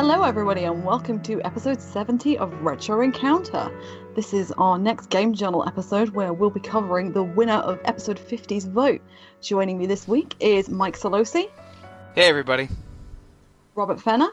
[0.00, 3.70] Hello, everybody, and welcome to episode 70 of Retro Encounter.
[4.16, 8.18] This is our next Game Journal episode where we'll be covering the winner of episode
[8.18, 9.02] 50's vote.
[9.42, 11.50] Joining me this week is Mike Solosi,
[12.14, 12.70] Hey, everybody.
[13.74, 14.30] Robert Fenner,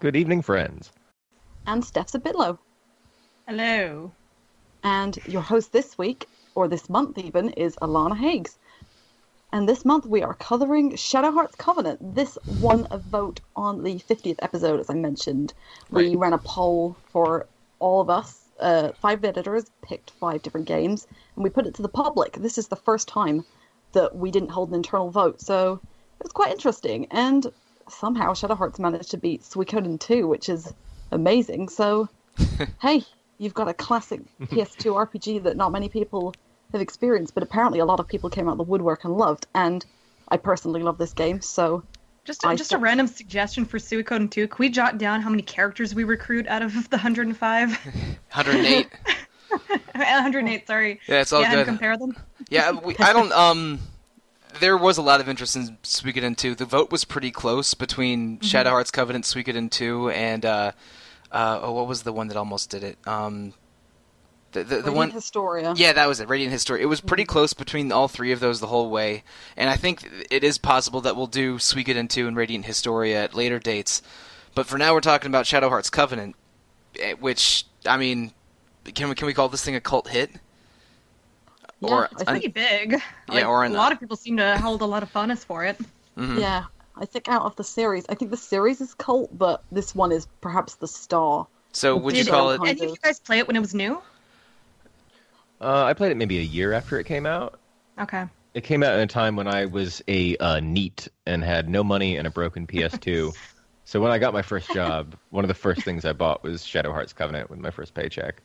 [0.00, 0.90] Good evening, friends.
[1.66, 2.56] and Steph Zabitlo.
[3.46, 4.12] Hello.
[4.82, 8.56] And your host this week, or this month even, is Alana Hagues.
[9.52, 12.14] And this month we are covering Shadow Hearts Covenant.
[12.14, 15.54] This won a vote on the 50th episode, as I mentioned.
[15.90, 16.18] We Right.
[16.18, 17.46] ran a poll for
[17.78, 18.42] all of us.
[18.58, 22.34] Uh, five editors picked five different games, and we put it to the public.
[22.34, 23.44] This is the first time
[23.92, 25.74] that we didn't hold an internal vote, so
[26.18, 27.06] it was quite interesting.
[27.10, 27.46] And
[27.88, 30.72] somehow Shadow Hearts managed to beat Suikoden 2, which is
[31.12, 31.68] amazing.
[31.68, 32.08] So,
[32.80, 33.04] hey,
[33.38, 36.34] you've got a classic PS2 RPG that not many people
[36.72, 39.46] have experienced, but apparently a lot of people came out of the woodwork and loved.
[39.54, 39.84] And
[40.28, 41.82] I personally love this game, so
[42.24, 44.48] Just a, I just a random suggestion for Suikoden 2.
[44.48, 47.70] Can we jot down how many characters we recruit out of the 105?
[47.70, 48.88] 108.
[49.94, 51.00] 108, sorry.
[51.06, 51.66] Yeah, it's all yeah, and good.
[51.66, 52.16] compare them.
[52.48, 53.32] Yeah, we, I don't.
[53.32, 53.78] Um,
[54.60, 56.54] there was a lot of interest in Suikoden 2.
[56.54, 60.72] The vote was pretty close between Shadow Hearts Covenant, Suikoden 2, and uh,
[61.30, 62.98] uh, oh, what was the one that almost did it?
[63.06, 63.52] Um,
[64.64, 65.10] the the, the one.
[65.10, 65.74] Historia.
[65.76, 66.28] Yeah, that was it.
[66.28, 66.82] Radiant Historia.
[66.84, 69.22] It was pretty close between all three of those the whole way,
[69.56, 73.34] and I think it is possible that we'll do Suikoden 2 and Radiant Historia at
[73.34, 74.02] later dates.
[74.54, 76.34] But for now, we're talking about Shadow Hearts Covenant,
[76.98, 78.32] eh, which I mean,
[78.94, 80.30] can we can we call this thing a cult hit?
[81.80, 83.00] Yeah, or it's think- Pretty big.
[83.28, 85.78] Like, or a lot of people seem to hold a lot of funness for it.
[86.16, 86.40] Mhm.
[86.40, 86.64] Yeah,
[86.96, 90.10] I think out of the series, I think the series is cult, but this one
[90.12, 91.46] is perhaps the star.
[91.72, 92.56] So would you call it?
[92.58, 92.90] Kind any of of.
[92.92, 94.00] you guys play it when it was new?
[95.60, 97.58] Uh, I played it maybe a year after it came out.
[97.98, 98.24] Okay.
[98.54, 101.84] It came out in a time when I was a uh, neat and had no
[101.84, 103.34] money and a broken PS2.
[103.84, 106.64] so when I got my first job, one of the first things I bought was
[106.64, 108.42] Shadow Hearts Covenant with my first paycheck.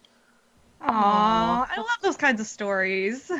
[0.82, 3.32] Aww, I love those kinds of stories.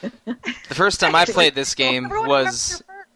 [0.00, 3.08] The first time I played this game was remembers their first-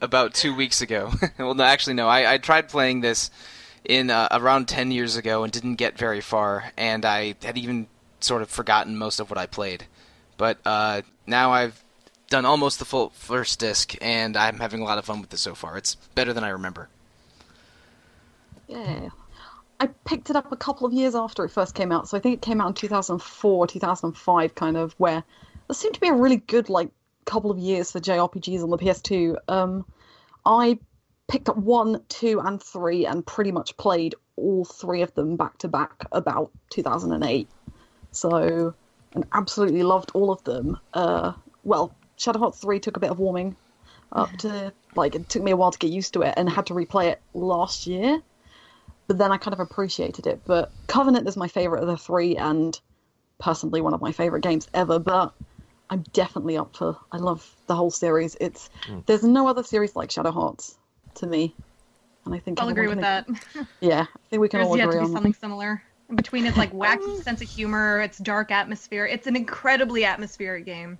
[0.00, 1.12] about two weeks ago.
[1.38, 2.08] well, no, actually, no.
[2.08, 3.30] I, I tried playing this
[3.84, 7.86] in uh, around ten years ago and didn't get very far, and I had even
[8.24, 9.86] sort of forgotten most of what I played.
[10.36, 11.82] But uh, now I've
[12.28, 15.38] done almost the full first disc, and I'm having a lot of fun with it
[15.38, 15.76] so far.
[15.76, 16.88] It's better than I remember.
[18.66, 19.10] Yeah.
[19.80, 22.20] I picked it up a couple of years after it first came out, so I
[22.20, 25.22] think it came out in 2004, 2005, kind of, where
[25.68, 26.88] there seemed to be a really good, like,
[27.24, 29.36] couple of years for JRPGs on the PS2.
[29.48, 29.84] Um,
[30.46, 30.78] I
[31.28, 35.58] picked up one, two, and three, and pretty much played all three of them back
[35.58, 37.48] to back about 2008.
[38.14, 38.74] So,
[39.14, 40.78] and absolutely loved all of them.
[40.92, 41.32] Uh,
[41.62, 43.56] well, Shadow Hearts 3 took a bit of warming
[44.12, 46.66] up to, like, it took me a while to get used to it and had
[46.66, 48.20] to replay it last year
[49.06, 50.42] but then I kind of appreciated it.
[50.46, 52.78] But Covenant is my favorite of the three, and
[53.38, 54.98] personally one of my favorite games ever.
[54.98, 55.34] But
[55.90, 56.96] I'm definitely up for.
[57.12, 58.36] I love the whole series.
[58.40, 58.70] It's
[59.06, 60.78] there's no other series like Shadow Hearts
[61.16, 61.56] to me,
[62.24, 63.66] and I think I'll agree with can- that.
[63.80, 65.82] Yeah, I think we can There's all yet agree to be on something similar.
[66.14, 69.04] In between its like wacky sense of humor, its dark atmosphere.
[69.04, 70.96] It's an incredibly atmospheric game.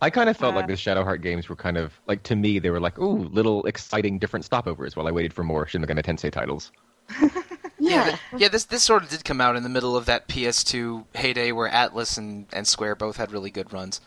[0.00, 2.36] I kind of felt Uh, like the Shadow Heart games were kind of like to
[2.36, 5.82] me they were like ooh little exciting different stopovers while I waited for more Shin
[5.82, 6.70] Megami Tensei titles.
[7.78, 8.48] Yeah, th- yeah.
[8.48, 11.68] This this sort of did come out in the middle of that PS2 heyday where
[11.70, 14.00] Atlus and, and Square both had really good runs.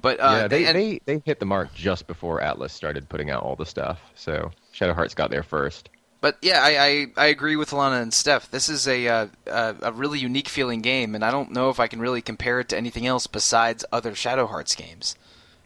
[0.00, 3.30] But uh, yeah, they, and- they they hit the mark just before Atlus started putting
[3.30, 4.00] out all the stuff.
[4.14, 5.90] So Shadow Hearts got there first.
[6.20, 8.50] But yeah, I, I, I agree with Alana and Steph.
[8.50, 11.80] This is a, uh, a a really unique feeling game, and I don't know if
[11.80, 15.14] I can really compare it to anything else besides other Shadow Hearts games.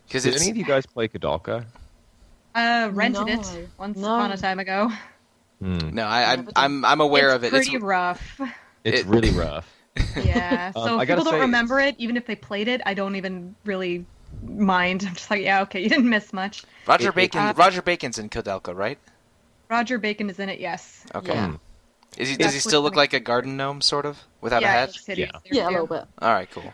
[0.06, 1.64] Because Did it's any of you guys play Koudelka?
[2.54, 3.32] Uh, rented No.
[3.32, 4.14] it once No.
[4.14, 4.92] upon a time ago.
[5.60, 5.78] Hmm.
[5.92, 7.50] no, I, I I'm I'm aware it's of it.
[7.50, 8.40] Pretty It's pretty rough.
[8.84, 9.68] It's It- really rough.
[10.16, 10.70] Yeah.
[10.76, 12.80] Um, So I if gotta people don't say- remember it, even if they played it,
[12.86, 14.04] I don't even really
[14.46, 15.02] mind.
[15.08, 16.62] I'm just like, yeah, okay, you didn't miss much.
[16.86, 17.40] Roger it- it- Bacon.
[17.40, 18.98] uh, Roger Bacon's in Koudelka, right?
[19.68, 21.04] Roger Bacon is in it, yes.
[21.14, 21.34] Okay.
[21.34, 21.56] Yeah.
[22.16, 24.84] Is he, That's does he still look like a garden gnome, sort of, without yeah,
[24.84, 25.18] a hat?
[25.18, 25.30] Yeah.
[25.50, 26.04] yeah, a little bit.
[26.20, 26.72] All right, cool.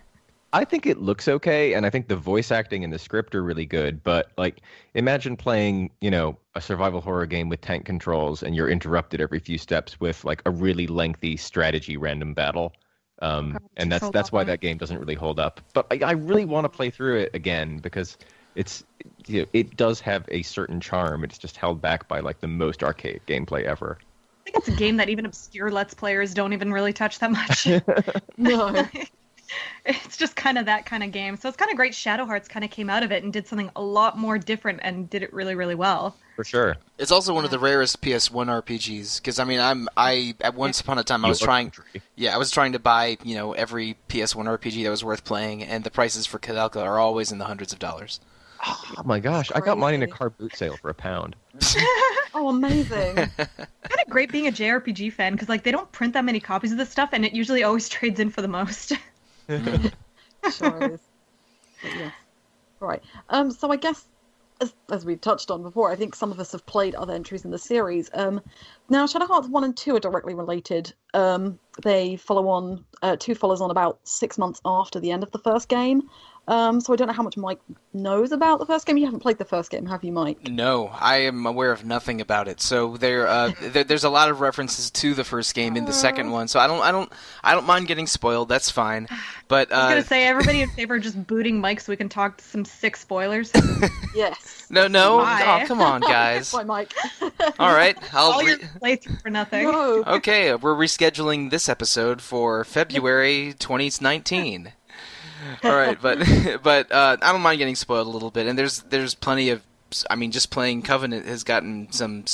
[0.53, 3.43] I think it looks okay, and I think the voice acting and the script are
[3.43, 4.03] really good.
[4.03, 4.61] But like,
[4.95, 9.39] imagine playing, you know, a survival horror game with tank controls, and you're interrupted every
[9.39, 12.73] few steps with like a really lengthy strategy random battle.
[13.23, 15.61] Um, and that's that's why that game doesn't really hold up.
[15.73, 18.17] But I, I really want to play through it again because
[18.55, 18.85] it's
[19.26, 21.25] you know, it does have a certain charm.
[21.25, 23.99] It's just held back by like the most arcade gameplay ever.
[24.00, 27.31] I think it's a game that even obscure Let's Players don't even really touch that
[27.31, 27.69] much.
[28.37, 28.88] No,
[29.85, 31.37] it's just kind of that kind of game.
[31.37, 31.94] So it's kind of great.
[31.94, 34.81] Shadow Hearts kind of came out of it and did something a lot more different
[34.82, 36.17] and did it really, really well.
[36.37, 36.76] For sure.
[36.99, 40.81] It's also one of the rarest PS1 RPGs because I mean I'm I at once
[40.81, 41.73] upon a time I was trying
[42.17, 45.62] yeah I was trying to buy you know every PS1 RPG that was worth playing
[45.62, 48.20] and the prices for Koudelka are always in the hundreds of dollars.
[48.67, 51.37] Oh my gosh, I got mine in a car boot sale for a pound.
[52.33, 53.17] Oh, amazing.
[53.37, 56.71] kind of great being a JRPG fan because like they don't print that many copies
[56.71, 58.93] of this stuff and it usually always trades in for the most.
[59.49, 61.01] sure is.
[61.83, 62.12] But yes.
[62.79, 63.03] Right.
[63.29, 64.07] Um, so I guess,
[64.61, 67.45] as, as we've touched on before, I think some of us have played other entries
[67.45, 68.11] in the series.
[68.15, 68.41] Um,
[68.89, 70.93] now, Shadow Hearts 1 and 2 are directly related.
[71.12, 75.31] Um, they follow on, uh, 2 follows on about six months after the end of
[75.33, 76.09] the first game.
[76.50, 77.61] Um, so I don't know how much Mike
[77.93, 78.97] knows about the first game.
[78.97, 80.49] You haven't played the first game, have you, Mike?
[80.49, 82.61] No, I am aware of nothing about it.
[82.61, 85.93] So there, uh, there, there's a lot of references to the first game in the
[85.93, 86.49] second one.
[86.49, 87.12] So I don't, I don't,
[87.44, 88.49] I don't mind getting spoiled.
[88.49, 89.06] That's fine.
[89.50, 91.97] But I was uh, gonna say everybody in favor of just booting Mike so we
[91.97, 93.50] can talk some sick spoilers.
[94.14, 94.67] Yes.
[94.70, 95.62] no, no, Why?
[95.62, 96.52] oh come on, guys.
[96.52, 96.93] Bye, Mike.
[97.58, 98.32] All right, I'll.
[98.32, 99.64] All your Re- playthrough for nothing.
[99.64, 100.05] no.
[100.05, 104.73] okay, we're rescheduling this episode for February 2019.
[105.65, 106.19] All right, but
[106.63, 109.63] but uh, I don't mind getting spoiled a little bit, and there's there's plenty of.
[110.09, 112.25] I mean, just playing Covenant has gotten some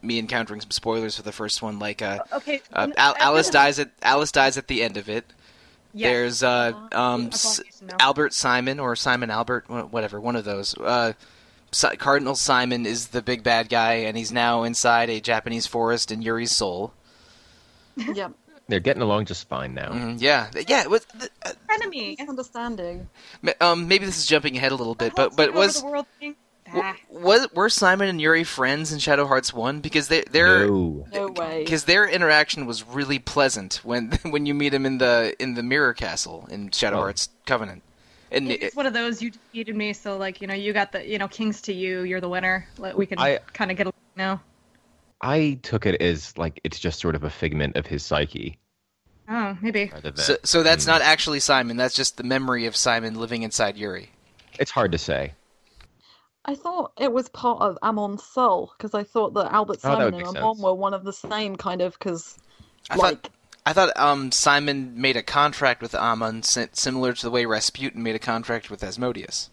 [0.00, 2.60] me encountering some spoilers for the first one, like uh, Okay.
[2.72, 5.24] uh, Al- Alice dies at Alice dies at the end of it.
[5.94, 6.08] Yes.
[6.10, 7.60] There's uh, um, S-
[8.00, 10.74] Albert Simon or Simon Albert, whatever, one of those.
[10.78, 11.12] Uh,
[11.70, 16.10] Si- Cardinal Simon is the big bad guy, and he's now inside a Japanese forest
[16.10, 16.94] in Yuri's soul.
[17.96, 18.28] Yeah.
[18.72, 19.90] They're getting along just fine now.
[19.90, 20.80] Mm, yeah, yeah.
[20.80, 22.16] It was, th- uh, enemy.
[22.18, 23.06] Misunderstanding.
[23.42, 26.06] ma- um, maybe this is jumping ahead a little bit, but but was the world
[26.18, 26.36] thing?
[26.72, 29.80] w- was were Simon and Yuri friends in Shadow Hearts One?
[29.80, 31.06] Because they they're No.
[31.12, 31.64] No way.
[31.64, 35.62] because their interaction was really pleasant when when you meet him in the in the
[35.62, 37.00] Mirror Castle in Shadow Oh.
[37.00, 37.82] Hearts Covenant.
[38.30, 40.92] And It's it- one of those you defeated me, so like you know you got
[40.92, 42.66] the you know kings to you, you're the winner.
[42.96, 43.18] We can
[43.52, 44.40] kind of get along now.
[45.20, 48.58] I took it as like it's just sort of a figment of his psyche.
[49.28, 49.90] Oh, maybe.
[50.16, 50.88] So, so that's Mm.
[50.88, 51.76] not actually Simon.
[51.76, 54.10] That's just the memory of Simon living inside Yuri.
[54.58, 55.32] It's hard to say.
[56.44, 59.80] I thought it was part of Amon's soul because I thought that Albert Oh, that
[59.82, 60.64] Simon would and make Amon sense.
[60.64, 62.36] were one of the same kind of because
[62.90, 63.30] I like thought
[63.64, 68.02] I thought um, Simon made a contract with Amon si- similar to the way Rasputin
[68.02, 69.50] made a contract with Asmodeus.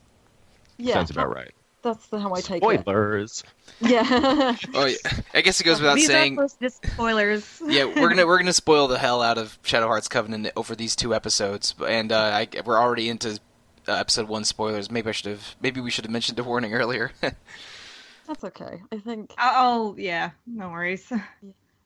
[0.78, 1.52] yeah Sounds about right.
[1.82, 2.80] That's the, how I take it.
[2.82, 3.44] Spoilers.
[3.80, 4.56] Yeah.
[4.74, 4.96] Oh, yeah.
[5.34, 6.38] I guess it goes without These saying.
[6.38, 7.62] are first spoilers.
[7.66, 10.96] yeah, we're gonna we're gonna spoil the hell out of Shadow Hearts Covenant over these
[10.96, 13.40] two episodes, and uh, I, we're already into
[13.88, 14.92] uh, episode one spoilers.
[14.92, 17.12] Maybe I should have maybe we should have mentioned a warning earlier.
[17.22, 18.82] That's okay.
[18.92, 19.34] I think.
[19.40, 21.12] Oh yeah, no worries.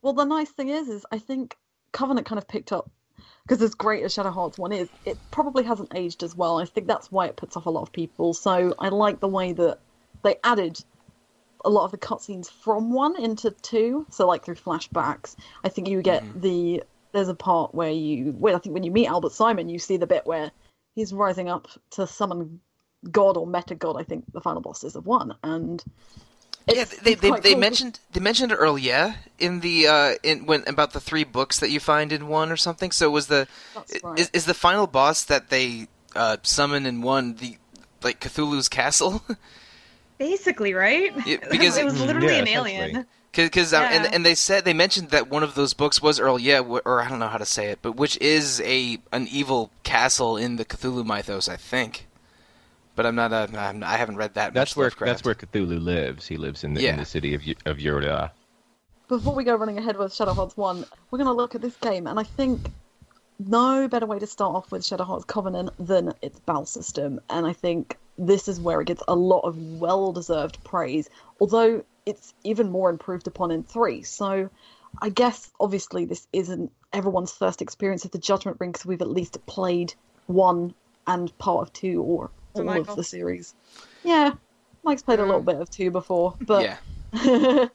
[0.01, 1.55] Well, the nice thing is, is I think
[1.91, 2.89] Covenant kind of picked up
[3.45, 6.59] because as great as Shadow Hearts one is, it probably hasn't aged as well.
[6.59, 8.33] I think that's why it puts off a lot of people.
[8.33, 9.79] So I like the way that
[10.23, 10.83] they added
[11.65, 14.05] a lot of the cutscenes from one into two.
[14.09, 16.39] So like through flashbacks, I think you get mm-hmm.
[16.39, 19.79] the there's a part where you where I think when you meet Albert Simon, you
[19.79, 20.51] see the bit where
[20.95, 22.59] he's rising up to summon
[23.11, 23.97] God or Meta God.
[23.99, 25.83] I think the final boss is of one, and
[26.67, 27.59] yeah, they they, quite they cool.
[27.59, 31.69] mentioned they mentioned it earlier in the uh, in when about the three books that
[31.69, 32.91] you find in one or something.
[32.91, 33.47] So was the
[34.03, 34.19] right.
[34.19, 37.57] is, is the final boss that they uh, summon in one the
[38.01, 39.23] like Cthulhu's castle?
[40.17, 41.11] Basically, right?
[41.25, 43.05] Yeah, because- it was literally yeah, an alien.
[43.33, 46.37] Because um, and and they said they mentioned that one of those books was Earl,
[46.37, 49.71] yeah, or I don't know how to say it, but which is a an evil
[49.81, 52.05] castle in the Cthulhu mythos, I think.
[52.95, 53.33] But I'm not.
[53.33, 54.53] Uh, I'm, I haven't read that.
[54.53, 56.27] That's much where that's where Cthulhu lives.
[56.27, 56.91] He lives in the Yeah.
[56.93, 58.31] in the city of Y- of Yoda.
[59.07, 61.75] before we go running ahead with Shadow Hearts 1, we're going to look at this
[61.77, 62.71] game, and I think
[63.39, 67.19] no better way to start off with Shadow Hearts Covenant than its battle system.
[67.29, 71.09] And I think this is where it gets a lot of well deserved praise,
[71.41, 74.03] although it's even more improved upon in 3.
[74.03, 74.49] So
[75.01, 79.09] I guess obviously this isn't everyone's first experience of the Judgment Ring because we've at
[79.09, 79.93] least played
[80.27, 80.73] 1
[81.07, 82.91] and part of 2 or So all Michael.
[82.91, 83.53] of the series.
[84.03, 84.33] Yeah,
[84.83, 86.63] Mike's played a little bit of 2 before, but.
[86.63, 86.77] yeah.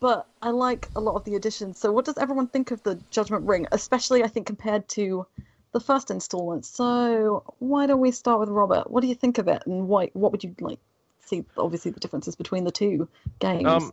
[0.00, 1.78] but I like a lot of the additions.
[1.78, 5.26] So, what does everyone think of the Judgment Ring, especially I think compared to
[5.72, 6.64] the first installment?
[6.64, 8.90] So, why don't we start with Robert?
[8.90, 10.08] What do you think of it, and why?
[10.14, 10.78] What would you like
[11.26, 11.44] see?
[11.58, 13.06] Obviously, the differences between the two
[13.38, 13.66] games.
[13.66, 13.92] Um,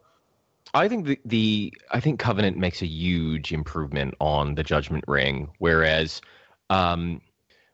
[0.74, 5.50] I think the, the I think Covenant makes a huge improvement on the Judgment Ring,
[5.60, 6.22] whereas
[6.70, 7.22] um,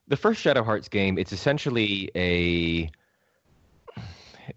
[0.08, 2.90] the first Shadow Hearts game, it's essentially a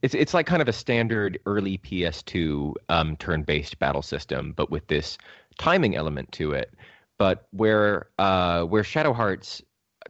[0.03, 4.87] it's it's like kind of a standard early PS2 um, turn-based battle system, but with
[4.89, 5.17] this
[5.59, 6.75] timing element to it.
[7.19, 9.63] But where uh, where Shadow Hearts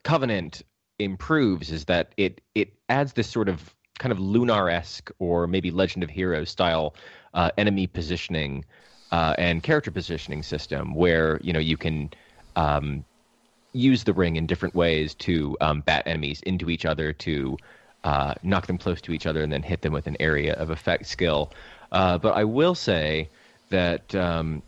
[0.03, 0.63] Covenant
[0.99, 6.03] improves is that it it adds this sort of kind of lunar-esque or maybe Legend
[6.03, 6.95] of Heroes style
[7.35, 8.65] uh, enemy positioning
[9.13, 12.11] uh, and character positioning system where you know you can
[12.57, 13.05] um,
[13.77, 17.57] use the ring in different ways to um, bat enemies into each other to
[18.05, 20.71] uh, knock them close to each other and then hit them with an area of
[20.71, 21.53] effect skill.
[21.93, 23.29] Uh, but I will say
[23.71, 24.63] that um,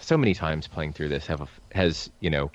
[0.00, 2.50] so many times playing through this have has you know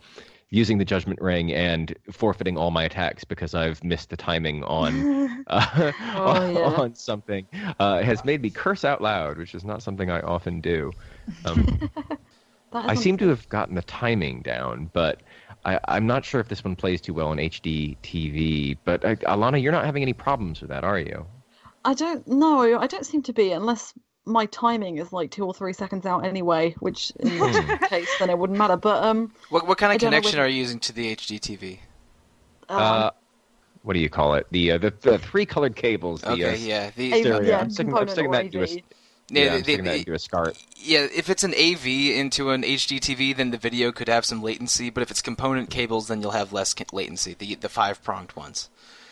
[0.51, 5.43] using the judgment ring and forfeiting all my attacks because I've missed the timing on
[5.47, 6.59] uh, Oh, yeah.
[6.59, 7.45] on something
[7.79, 10.91] uh, has made me curse out loud, which is not something I often do.
[11.45, 11.79] Um,
[12.73, 15.21] I seem to have gotten the timing down, but
[15.75, 18.77] I, I'm not sure if this one plays too well on HD TV.
[18.85, 21.25] But uh, Alana, you're not having any problems with that, are you?
[21.85, 22.79] I don't know.
[22.79, 23.93] I don't seem to be unless
[24.25, 27.69] my timing is like two or three seconds out anyway, which in Hmm.
[27.69, 28.77] which case then it wouldn't matter.
[28.77, 31.79] But um, What what kind of connection whether- are you using to the HD TV?
[32.69, 33.09] um Uh,
[33.83, 34.45] what do you call it?
[34.51, 36.21] The uh, the, the three colored cables.
[36.21, 36.91] The, Okay, uh, yeah.
[36.95, 37.41] The, AV, stereo.
[37.49, 38.81] yeah, I'm sticking- I'm sticking that into a- AV.
[39.29, 40.57] Yeah, Yeah, I'm the- sticking that a SCART.
[40.77, 41.85] Yeah, if it's an AV
[42.17, 44.89] into an HD TV, then the video could have some latency.
[44.89, 47.33] But if it's component cables, then you'll have less latency.
[47.33, 48.69] The the five pronged ones.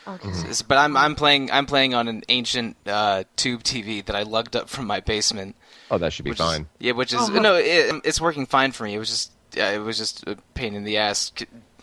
[0.08, 0.30] Okay.
[0.30, 4.24] S- But I'm I'm playing I'm playing on an ancient uh, tube TV that I
[4.24, 5.56] lugged up from my basement.
[5.92, 6.62] Oh, that should be fine.
[6.62, 7.28] Is, yeah, which is Oh.
[7.28, 8.96] no, it, it's working fine for me.
[8.96, 11.32] It was just yeah, it was just a pain in the ass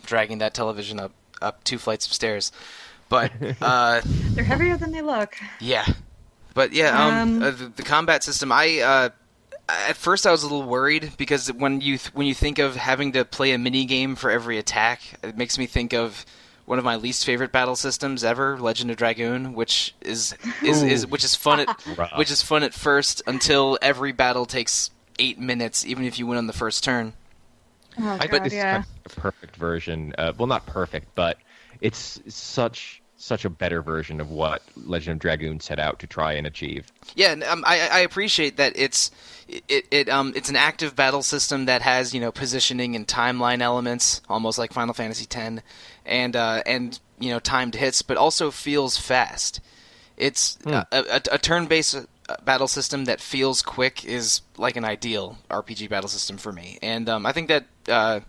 [0.07, 1.13] dragging that television up
[1.43, 2.51] up two flights of stairs.
[3.11, 5.37] But uh, They're heavier than they look.
[5.61, 5.85] yeah,
[6.55, 8.51] but yeah, um, Um, uh, the, the combat system.
[8.53, 9.09] I uh,
[9.69, 12.77] at first I was a little worried because when you th- when you think of
[12.77, 16.25] having to play a mini game for every attack, it makes me think of
[16.67, 21.07] one of my least favorite battle systems ever, Legend of Dragoon, which is is, is
[21.07, 21.69] which is fun at
[22.17, 26.39] which is fun at first until every battle takes eight minutes, even if you win
[26.39, 27.13] on the first turn.
[27.99, 28.73] Oh, I God, think this is yeah.
[28.73, 30.15] kind of a perfect version.
[30.19, 31.39] Uh, well, not perfect, but
[31.81, 36.33] it's such such a better version of what Legend of Dragoon set out to try
[36.33, 36.91] and achieve.
[37.15, 39.11] Yeah, and, um, I, I appreciate that it's
[39.49, 43.61] it, it um it's an active battle system that has you know positioning and timeline
[43.61, 45.63] elements, almost like Final Fantasy X,
[46.05, 49.61] and uh, and you know timed hits, but also feels fast.
[50.17, 51.97] It's uh, a, a, a turn-based
[52.29, 56.79] uh, battle system that feels quick is like an ideal RPG battle system for me,
[56.83, 58.21] and um, I think that uh,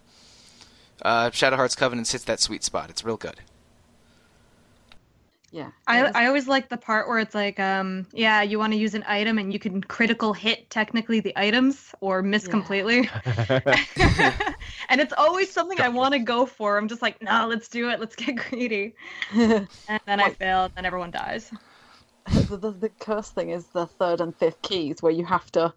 [1.02, 2.90] uh, Shadow Hearts Covenant hits that sweet spot.
[2.90, 3.40] It's real good.
[5.56, 5.72] Yeah.
[5.88, 8.74] I, It is- I always like the part where it's like, um, yeah, you want
[8.74, 12.50] to use an item and you can critical hit technically the items or miss Yeah.
[12.52, 13.10] completely.
[14.90, 16.78] and it's always something I want to go for.
[16.78, 18.02] I'm just like, no, let's do it.
[18.02, 18.96] Let's get greedy.
[19.34, 19.68] And
[20.06, 21.52] then I Like- fail, and everyone dies.
[22.50, 25.74] the, the, the curse thing is the third and fifth keys where you have to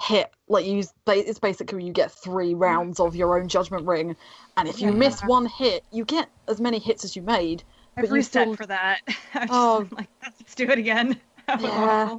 [0.00, 4.16] hit like use it's basically you get three rounds of your own judgment ring
[4.56, 7.62] and if you miss one hit you get as many hits as you made
[7.96, 9.00] I've But you reset still- for that.
[9.34, 9.86] I'm just Oh.
[9.92, 11.20] like, let's do it again.
[11.60, 12.16] Yeah.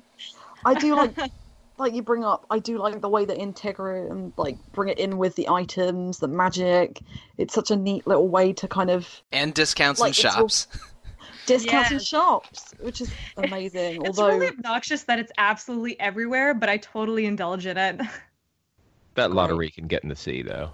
[0.66, 1.16] i do like
[1.80, 5.00] like you bring up i do like the way that integra and like bring it
[5.00, 7.00] in with the items the magic
[7.40, 10.48] it's such a neat little way to kind of And discounts Like, in it's all-
[10.48, 10.68] shops.
[11.48, 12.06] discounts in Yes.
[12.06, 17.26] shops which is amazing It's although really obnoxious that it's absolutely everywhere, but I totally
[17.26, 18.00] indulge in it.
[19.16, 20.70] That lottery can get in the sea, though.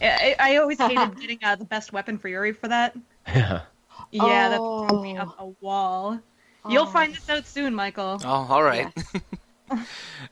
[0.00, 2.96] I, I always hated getting uh, the best weapon for Yuri for that.
[3.26, 3.62] Yeah.
[4.10, 4.56] Yeah, that
[4.88, 5.22] threw me Oh.
[5.22, 6.20] up a wall.
[6.68, 6.86] You'll Oh.
[6.86, 8.20] find this out soon, Michael.
[8.24, 8.92] Oh, all right.
[9.70, 9.80] I,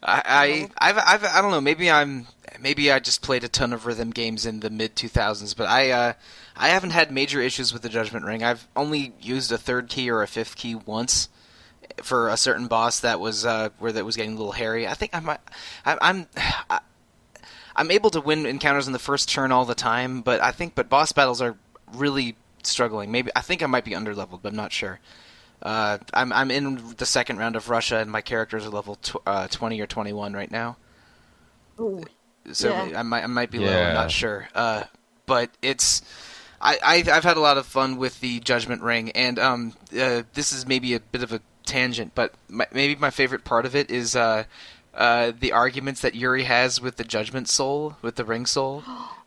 [0.02, 1.60] I, I've, I've, I don't know.
[1.60, 2.26] Maybe I'm,
[2.60, 5.90] maybe I just played a ton of rhythm games in the mid 2000s, but I,
[5.90, 6.12] uh,
[6.56, 8.44] I haven't had major issues with the Judgment Ring.
[8.44, 11.28] I've only used a third key or a fifth key once
[12.02, 14.86] for a certain boss that was, uh, where that was getting a little hairy.
[14.86, 15.40] I think I might,
[15.84, 16.26] I, I'm,
[16.70, 16.80] I,
[17.76, 20.74] I'm able to win encounters in the first turn all the time, but I think,
[20.76, 21.56] but boss battles are
[21.92, 23.10] really struggling.
[23.10, 25.00] Maybe I think I might be underleveled, but I'm not sure.
[25.62, 29.16] Uh, I'm I'm in the second round of Russia, and my characters are level tw-
[29.26, 30.76] uh, 20 or 21 right now.
[31.80, 32.04] Ooh.
[32.52, 33.00] So Yeah.
[33.00, 33.66] I might I might be low.
[33.88, 34.48] I'm not sure.
[34.54, 34.84] Uh,
[35.26, 36.02] but it's
[36.60, 40.22] I, I I've had a lot of fun with the Judgment Ring, and um uh,
[40.34, 43.74] this is maybe a bit of a tangent, but my, maybe my favorite part of
[43.74, 44.44] it is uh
[44.92, 48.82] uh the arguments that Yuri has with the Judgment Soul, with the Ring Soul.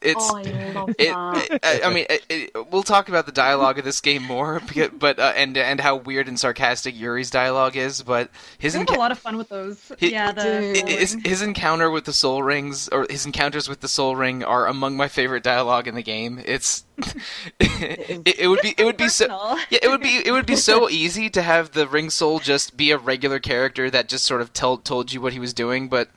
[0.00, 1.60] It's oh, I love it, that.
[1.62, 4.90] I, I mean, it, it, we'll talk about the dialogue of this game more, because,
[4.90, 8.02] but uh, and and how weird and sarcastic Yuri's dialogue is.
[8.02, 9.92] But his I had a lot of fun with those.
[9.98, 13.88] He- yeah, the his, his encounter with the Soul Rings, or his encounters with the
[13.88, 16.40] Soul Ring, are among my favorite dialogue in the game.
[16.44, 16.84] It's
[17.60, 19.26] it, it would be it would be so
[19.70, 22.76] yeah it would be it would be so easy to have the Ring Soul just
[22.76, 25.88] be a regular character that just sort of told told you what he was doing,
[25.88, 26.08] but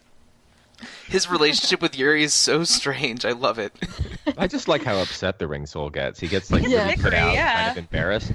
[1.07, 3.25] His relationship with Yuri is so strange.
[3.25, 3.73] I love it.
[4.37, 6.19] I just like how upset the ring soul gets.
[6.19, 6.83] He gets like Yeah.
[6.85, 7.55] really put out, Yeah.
[7.57, 8.31] kind of embarrassed.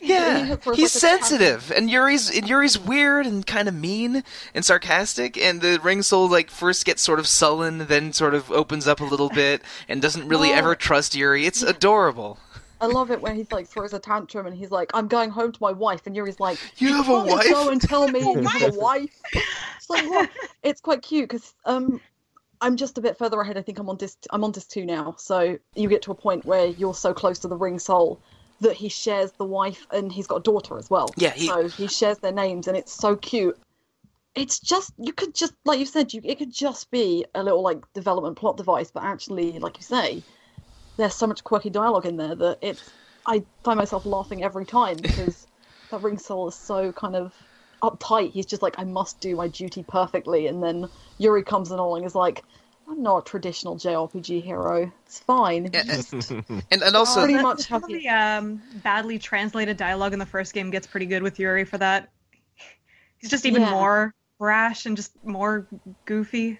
[0.00, 3.74] Yeah, He throws, he's like, a sensitive, and Yuri's and Yuri's weird and kind of
[3.74, 4.22] mean
[4.54, 5.36] and sarcastic.
[5.38, 9.00] And the ring soul like first gets sort of sullen, then sort of opens up
[9.00, 10.56] a little bit, and doesn't really No.
[10.56, 11.46] ever trust Yuri.
[11.46, 12.38] It's adorable.
[12.80, 15.52] I love it when he's like throws a tantrum and he's like, "I'm going home
[15.52, 17.48] to my wife," and Yuri's like, You have a can't wife?
[17.50, 19.10] Go and tell me you have a wife."
[19.76, 20.30] It's like, what?
[20.62, 22.00] It's quite cute because um,
[22.60, 23.56] I'm just a bit further ahead.
[23.58, 24.18] I think I'm on disc.
[24.30, 27.38] I'm on disc two now, so you get to a point where you're so close
[27.40, 28.20] to the ring soul
[28.60, 31.08] that he shares the wife and he's got a daughter as well.
[31.16, 33.58] Yeah, he- so he shares their names and it's so cute.
[34.34, 37.62] It's just you could just like you said, you it could just be a little
[37.62, 40.22] like development plot device, but actually, like you say,
[41.00, 42.90] there's so much quirky dialogue in there that it's
[43.26, 45.46] I find myself laughing every time because
[45.90, 47.34] that ring soul is so kind of
[47.82, 48.32] uptight.
[48.32, 50.88] He's just like, I must do my duty perfectly, and then
[51.18, 52.42] Yuri comes along and is like,
[52.88, 54.90] I'm not a traditional JRPG hero.
[55.06, 55.70] It's fine.
[55.72, 60.12] Yeah, Just- and and also Pretty much some have of the um, badly translated dialogue
[60.12, 62.08] in the first game gets pretty good with Yuri for that.
[63.18, 63.70] He's just even Yeah.
[63.70, 65.66] more brash and just more
[66.04, 66.58] goofy.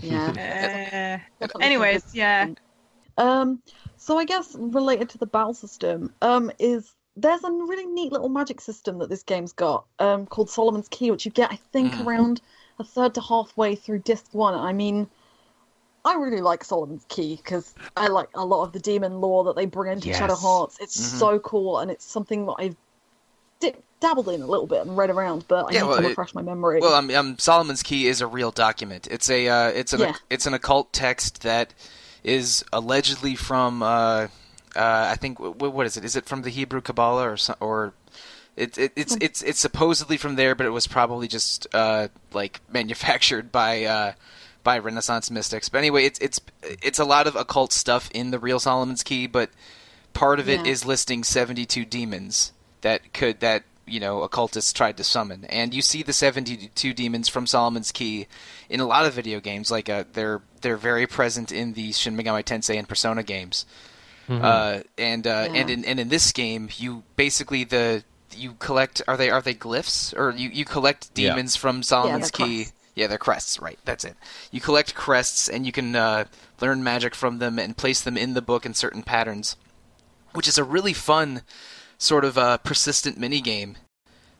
[0.00, 1.20] yeah.
[1.42, 2.48] Uh, anyways, yeah.
[3.18, 3.62] Um,
[3.96, 8.28] so I guess related to the battle system, um, is there's a really neat little
[8.30, 11.92] magic system that this game's got, um, called Solomon's Key, which you get, I think,
[11.94, 12.06] Mhm.
[12.06, 12.40] around
[12.78, 14.54] a third to halfway through disc one.
[14.54, 15.08] I mean,
[16.04, 19.56] I really like Solomon's Key because I like a lot of the demon lore that
[19.56, 20.78] they bring into Shadow Hearts.
[20.80, 21.18] It's Mhm.
[21.18, 22.76] so cool, and it's something that I've
[23.60, 26.22] di- dabbled in a little bit and read around, but I Yeah, need well, to
[26.22, 26.80] it- my memory.
[26.80, 29.06] Well, um, um, Solomon's Key is a real document.
[29.10, 30.16] It's a uh, it's an Yeah.
[30.30, 31.72] it's an occult text that
[32.24, 34.26] is allegedly from uh,
[34.76, 36.04] uh, I think w- what is it?
[36.04, 37.92] Is it from the Hebrew Kabbalah or some, or
[38.56, 42.60] it, it, it's it's it's supposedly from there, but it was probably just uh, like
[42.72, 44.12] manufactured by uh,
[44.62, 45.68] by Renaissance mystics.
[45.68, 49.26] But anyway, it's it's it's a lot of occult stuff in the real Solomon's Key,
[49.26, 49.50] but
[50.12, 50.72] part of it Yeah.
[50.72, 55.82] is listing 72 demons that could that you know occultists tried to summon and you
[55.82, 58.26] see the 72 demons from Solomon's Key
[58.68, 62.16] in a lot of video games like uh, they're they're very present in the Shin
[62.16, 63.66] Megami Tensei and Persona games
[64.28, 68.02] uh, and uh, and in and in this game you basically the
[68.34, 71.30] you collect are they are they glyphs or you you collect Yeah.
[71.34, 72.72] demons from Solomon's they're Key crests.
[72.94, 73.78] yeah, they're crests, right?
[73.84, 74.16] That's it.
[74.50, 76.24] You collect crests, and you can uh,
[76.60, 79.56] learn magic from them and place them in the book in certain patterns,
[80.34, 81.42] which is a really fun
[82.02, 83.76] sort of uh, persistent mini game.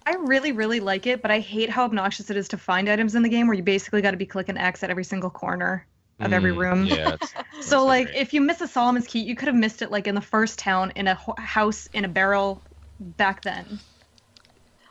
[0.04, 3.14] I really, really like it, but I hate how obnoxious it is to find items
[3.14, 5.86] in the game where you basically got to be clicking X at every single corner
[6.18, 6.86] of every Mm, room.
[6.86, 7.08] Yeah.
[7.14, 8.18] it's- So like great.
[8.20, 10.58] if you miss a Solomon's Key, you could have missed it like in the first
[10.58, 12.60] town in a ho- house in a barrel
[12.98, 13.78] back then.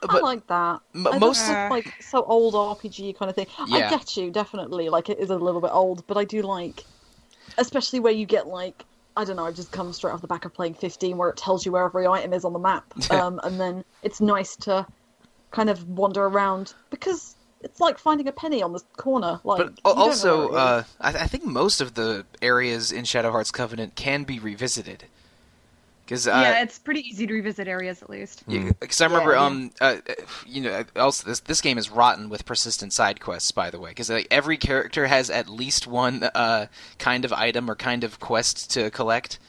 [0.03, 0.79] I But like that.
[0.95, 3.47] m- I most most like so old RPG kind of thing.
[3.67, 3.87] Yeah.
[3.87, 4.87] I get you definitely.
[4.89, 6.85] Like it is a little bit old, but I do like,
[7.57, 8.85] especially where you get like
[9.17, 9.45] I don't know.
[9.45, 11.85] I've just come straight off the back of playing 15, where it tells you where
[11.85, 14.85] every item is on the map, um, and then it's nice to
[15.51, 19.39] kind of wander around because it's like finding a penny on the corner.
[19.43, 20.55] Like, but you don't know also, where it is.
[20.55, 25.05] uh, I, I think most of the areas in Shadow Hearts Covenant can be revisited.
[26.05, 28.43] Because yeah, it's pretty easy to revisit areas at least.
[28.47, 29.45] Because I remember, Yeah, yeah.
[29.45, 30.13] um, uh, uh,
[30.45, 33.51] you know, also this this game is rotten with persistent side quests.
[33.51, 36.65] By the way, because like every character has at least one uh
[36.99, 39.39] kind of item or kind of quest to collect.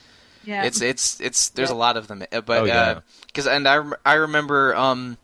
[0.44, 0.64] Yeah.
[0.64, 3.00] It's it's it's there's a lot of them, uh, but Oh, yeah.
[3.26, 5.18] because and I I remember um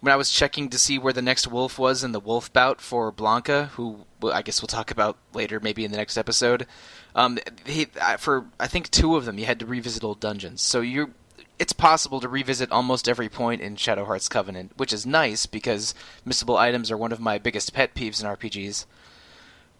[0.00, 2.80] when I was checking to see where the next wolf was in the wolf bout
[2.80, 6.66] for Blanca, who well, I guess we'll talk about later, maybe in the next episode.
[7.14, 7.86] Um, he,
[8.18, 11.14] for I think two of them, you had to revisit old dungeons, so you
[11.58, 15.94] it's possible to revisit almost every point in Shadow Hearts Covenant, which is nice because
[16.26, 18.86] missable items are one of my biggest pet peeves in RPGs.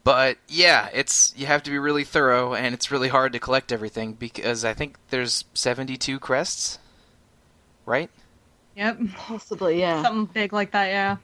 [0.04, 3.72] But yeah, it's you have to be really thorough, and it's really hard to collect
[3.72, 6.78] everything because I think there's 72 crests,
[7.84, 8.10] right?
[8.76, 8.98] Yep.
[9.16, 10.02] possibly, yeah.
[10.02, 11.16] Something big like that, yeah.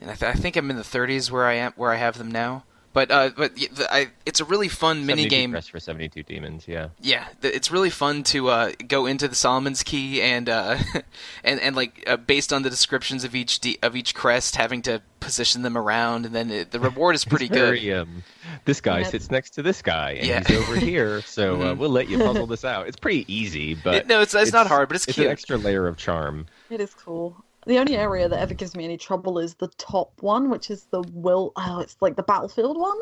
[0.00, 2.18] And I, th- I think I'm in the 30s where I am, where I have
[2.18, 2.64] them now.
[2.94, 5.50] But uh, but the, I, it's a really fun mini game.
[5.50, 6.88] press for 72 demons, yeah.
[7.00, 10.78] Yeah, th- it's really fun to uh, go into the Solomon's Key and uh,
[11.44, 14.80] and and like uh, based on the descriptions of each de- of each crest, having
[14.82, 17.60] to position them around, and then it, the reward is pretty It's good.
[17.78, 18.22] very, um,
[18.64, 20.42] this guy Yeah, sits next to this guy, and Yeah.
[20.46, 21.78] he's over here, so uh, Mhm.
[21.78, 22.88] we'll let you puzzle this out.
[22.88, 25.26] It's pretty easy, but It- no, it's, it's not hard, but it's, it's cute.
[25.26, 26.46] an extra layer of charm.
[26.70, 27.36] It is cool.
[27.68, 30.84] The only area that ever gives me any trouble is the top one, which is
[30.90, 31.52] the will.
[31.56, 32.98] Oh, it's like the battlefield one.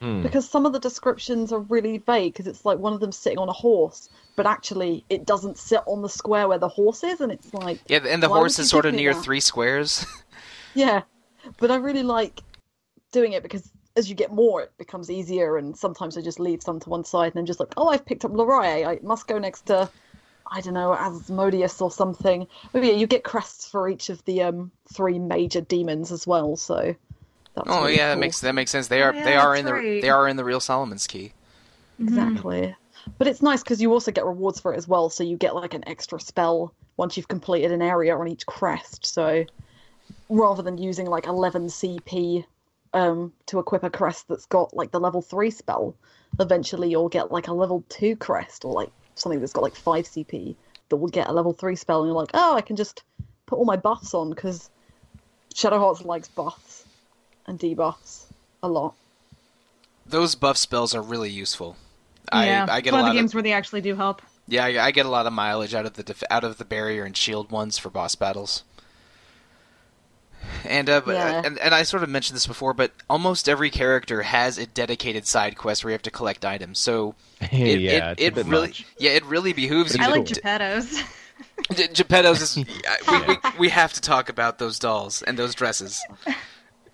[0.00, 0.22] Hmm.
[0.22, 3.38] because some of the descriptions are really vague because it's like one of them sitting
[3.38, 7.20] on a horse but actually it doesn't sit on the square where the horse is
[7.20, 9.24] and it's like yeah, and the horse is sort of near that?
[9.24, 10.06] three squares.
[10.74, 11.02] yeah
[11.56, 12.44] but i really like
[13.10, 16.62] doing it because as you get more, it becomes easier, and sometimes I just leave
[16.62, 18.84] some to one side and I'm just like, oh, I've picked up Lorelei.
[18.84, 19.90] I must go next to,
[20.50, 22.46] I don't know, Asmodeus or something.
[22.72, 26.56] But yeah, you get crests for each of the um three major demons as well.
[26.56, 26.94] So.
[27.54, 28.86] That's Oh really yeah, that makes that makes sense.
[28.86, 30.00] They are yeah, they are in the right.
[30.00, 31.32] they are in the real Solomon's Key.
[31.98, 32.74] Exactly.
[33.16, 35.10] But it's nice because you also get rewards for it as well.
[35.10, 39.06] So you get like an extra spell once you've completed an area on each crest.
[39.06, 39.44] So
[40.28, 42.44] rather than using like 11 CP
[42.92, 45.94] um, to equip a crest that's got like the level 3 spell,
[46.38, 50.04] eventually you'll get like a level 2 crest or like something that's got like 5
[50.04, 50.54] CP
[50.88, 52.02] that will get a level 3 spell.
[52.02, 53.02] And you're like, oh, I can just
[53.46, 54.70] put all my buffs on because
[55.54, 56.84] Shadow Hearts likes buffs
[57.46, 58.24] and debuffs
[58.62, 58.94] a lot.
[60.06, 61.76] Those buff spells are really useful.
[62.32, 63.94] yeah, I I get one a lot of the games of where they actually do
[63.94, 64.22] help.
[64.46, 66.64] yeah I, I get a lot of mileage out of the def- out of the
[66.64, 68.64] barrier and shield ones for boss battles.
[70.64, 71.42] And uh, but, Yeah.
[71.44, 75.26] and and I sort of mentioned this before, but almost every character has a dedicated
[75.26, 76.78] side quest where you have to collect items.
[76.78, 78.86] So it, yeah, it, it's a it bit really much.
[78.98, 80.24] yeah it really behooves you I like.
[80.26, 81.02] Geppetto's.
[81.74, 82.56] G- Geppetto's is
[83.08, 86.02] we, we, we have to talk about those dolls and those dresses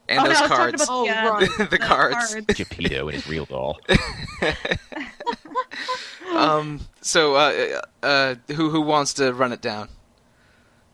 [0.08, 0.82] and oh, those no, cards.
[0.82, 1.70] about Oh, uh, right.
[1.70, 2.34] The cards.
[2.48, 3.78] Geppetto and his real doll.
[6.34, 6.80] um.
[7.00, 9.88] So, uh, uh, who who wants to run it down?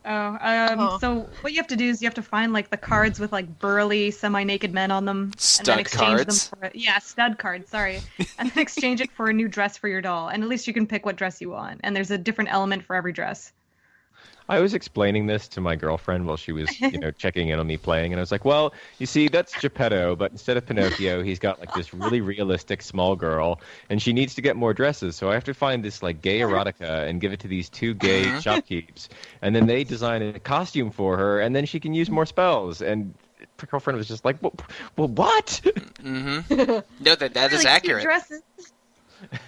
[0.05, 0.99] Oh, um, Oh.
[0.99, 3.33] so what you have to do is you have to find like the cards with
[3.33, 6.49] like burly, semi-naked men on them, and then exchange cards?
[6.51, 7.71] them for a, yeah, stud cards.
[7.71, 8.01] Sorry,
[8.39, 10.73] and then exchange it for a new dress for your doll, and at least you
[10.73, 11.81] can pick what dress you want.
[11.85, 13.53] And there's a different element for every dress.
[14.51, 17.67] I was explaining this to my girlfriend while she was, you know, checking in on
[17.69, 21.23] me playing, and I was like, "Well, you see, that's Geppetto, but instead of Pinocchio,
[21.23, 25.15] he's got like this really realistic small girl, and she needs to get more dresses.
[25.15, 27.95] So I have to find this like gay erotica and give it to these two
[27.95, 28.41] gay Uh-huh.
[28.41, 29.09] shopkeepers,
[29.41, 32.83] and then they design a costume for her, and then she can use more spells."
[32.83, 33.15] And
[33.63, 34.55] my girlfriend was just like, "Well,
[34.97, 35.61] well what?"
[36.03, 37.05] Mm-hmm.
[37.05, 38.03] No, that that is Really cute accurate.
[38.03, 38.43] Dresses.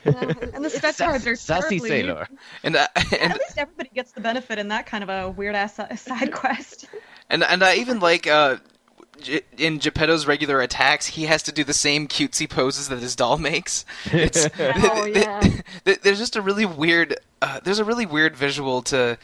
[0.05, 2.29] And the stud cards are Sassy terribly- sailor.
[2.63, 5.55] And uh, and At least everybody gets the benefit in that kind of a weird
[5.55, 6.87] ass side quest.
[7.31, 8.57] and and I even like uh.
[9.57, 13.37] In Geppetto's regular attacks, he has to do the same cutesy poses that his doll
[13.39, 13.85] makes.
[14.07, 15.41] It's, Oh, yeah.
[15.85, 17.19] there's just a really weird.
[17.41, 19.19] Uh, there's a really weird visual to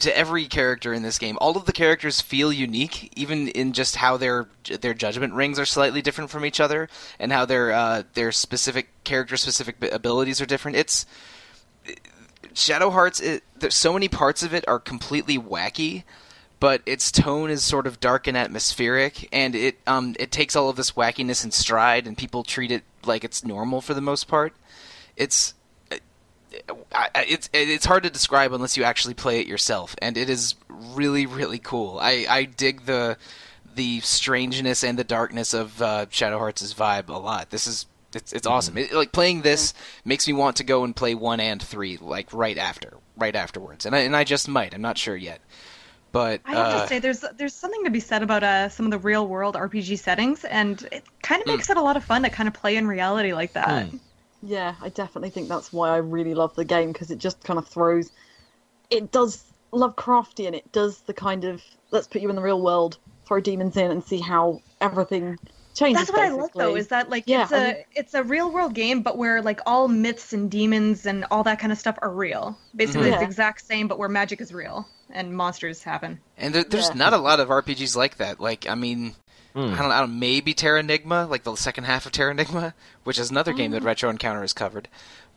[0.00, 1.38] to every character in this game.
[1.40, 4.46] All of the characters feel unique, even in just how their
[4.80, 8.88] their judgment rings are slightly different from each other, and how their uh, their specific
[9.04, 10.76] character specific abilities are different.
[10.76, 11.06] It's
[12.54, 13.20] Shadow Hearts.
[13.20, 16.04] It, there's so many parts of it are completely wacky,
[16.60, 20.68] but its tone is sort of dark and atmospheric, and it um it takes all
[20.68, 24.28] of this wackiness in stride, and people treat it like it's normal for the most
[24.28, 24.52] part.
[25.16, 25.54] It's
[27.16, 31.26] it's it's hard to describe unless you actually play it yourself, and it is really
[31.26, 31.98] really cool.
[32.00, 33.16] I, I dig the
[33.74, 37.50] the strangeness and the darkness of uh, Shadow Hearts' vibe a lot.
[37.50, 38.78] This is it's it's awesome.
[38.78, 42.32] It, like playing this makes me want to go and play one and three like
[42.32, 44.74] right after, right afterwards, and I and I just might.
[44.74, 45.40] I'm not sure yet,
[46.12, 48.86] but I have uh, to say, there's there's something to be said about uh, some
[48.86, 51.50] of the real world RPG settings, and it kind Hmm.
[51.50, 53.88] of makes it a lot of fun to kind of play in reality like that.
[54.42, 57.58] Yeah, I definitely think that's why I really love the game because it just kind
[57.58, 58.10] of throws.
[58.90, 60.54] It does Lovecraftian.
[60.54, 63.90] It does the kind of let's put you in the real world, throw demons in,
[63.90, 65.38] and see how everything
[65.74, 66.06] changes.
[66.06, 68.22] That's what I love though, is that like Yeah, it's I a mean- it's a
[68.22, 71.78] real world game, but where like all myths and demons and all that kind of
[71.78, 72.56] stuff are real.
[72.74, 73.18] Basically, it's Yeah.
[73.20, 76.20] the exact same, but where magic is real and monsters happen.
[76.36, 76.94] and there, there's Yeah.
[76.94, 78.40] not a lot of RPGs like that.
[78.40, 79.14] Like I mean.
[79.56, 79.72] Hmm.
[79.72, 83.54] I don't, I don't maybe Terranigma, like the second half of Terranigma, which is another
[83.54, 84.86] game that Retro Encounter has covered.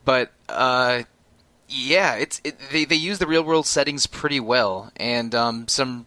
[0.03, 1.03] But uh,
[1.69, 6.05] yeah, it's it, they they use the real world settings pretty well, and um, some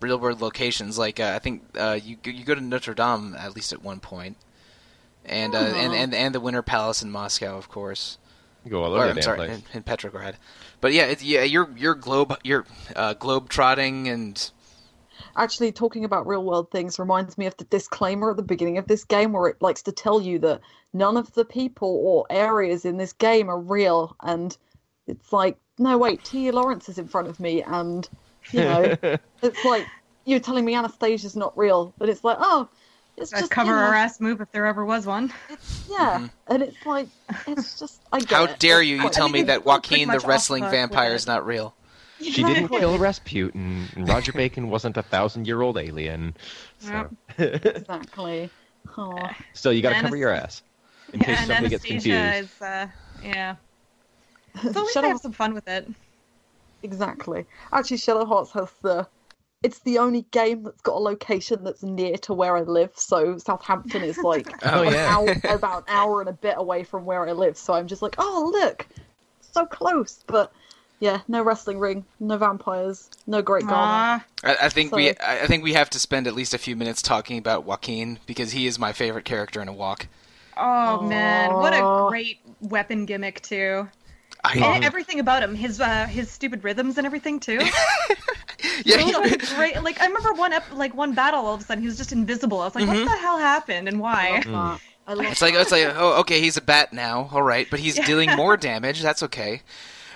[0.00, 0.98] real world locations.
[0.98, 3.98] Like uh, I think uh, you you go to Notre Dame at least at one
[3.98, 4.36] point,
[5.24, 5.96] and uh, and, Oh.
[5.96, 8.18] and and the Winter Palace in Moscow, of course.
[8.64, 10.36] You go all Or, over I'm sorry, in, in Petrograd.
[10.80, 14.50] But yeah, it's, yeah, you're you're globe you're uh, globe trotting and
[15.38, 18.86] Actually, talking about real world things reminds me of the disclaimer at the beginning of
[18.88, 20.60] this game where it likes to tell you that
[20.92, 24.16] none of the people or areas in this game are real.
[24.22, 24.56] And
[25.06, 27.62] it's like, no, wait, Tia Lawrence is in front of me.
[27.62, 28.08] And,
[28.50, 28.96] you know,
[29.42, 29.86] it's like,
[30.24, 31.94] you're telling me Anastasia's not real.
[31.98, 32.68] But it's like, oh,
[33.16, 33.52] it's That's just.
[33.52, 35.32] cover you know, our ass move if there ever was one.
[35.88, 36.18] Yeah.
[36.20, 36.30] Mhm.
[36.48, 37.08] And it's like,
[37.46, 38.00] it's just.
[38.12, 38.58] I get How it.
[38.58, 38.96] dare you?
[38.96, 41.74] You quite- tell me that Joaquin, the wrestling the hook with vampire, is not real.
[42.20, 46.36] She didn't kill Rasputin, and Roger Bacon wasn't a thousand-year-old alien.
[46.78, 47.12] So,
[47.74, 48.54] Exactly.
[48.96, 49.36] Oh.
[49.54, 50.62] still, you got to And cover your ass
[51.12, 52.44] in Yeah, case and somebody gets Anastasia confused.
[52.44, 52.88] is, uh,
[53.20, 53.56] yeah.
[54.66, 55.88] So at least Shadow have some fun with it.
[56.82, 57.46] Exactly.
[57.72, 59.08] Actually, Shadow Hearts has the
[59.62, 62.92] it's the only game that's got a location that's near to where I live.
[62.96, 65.06] So Southampton is like Oh, an yeah.
[65.06, 67.58] hour, about an hour and a bit away from where I live.
[67.58, 68.88] So I'm just like, oh look,
[69.42, 70.24] so close.
[70.28, 70.52] But
[71.00, 74.24] yeah, no wrestling ring, no vampires, no great garden.
[74.44, 76.58] I, I think we So- I I think we have to spend at least a
[76.58, 80.06] few minutes talking about Joaquin because he is my favorite character in a walk.
[80.56, 83.88] Oh man, what a great weapon gimmick too.
[84.44, 87.58] I, And everything about him, his uh, his stupid rhythms and everything too.
[88.84, 89.82] yeah, So he- great.
[89.82, 92.12] Like I remember one ep- like one battle, all of a sudden he was just
[92.12, 92.60] invisible.
[92.60, 93.04] I was like, Mhm.
[93.04, 94.30] what the hell happened and I why?
[94.30, 94.80] love that.
[95.08, 97.80] I love It's like it's like oh okay he's a bat now all right but
[97.80, 98.04] he's Yeah.
[98.06, 99.62] dealing more damage that's okay.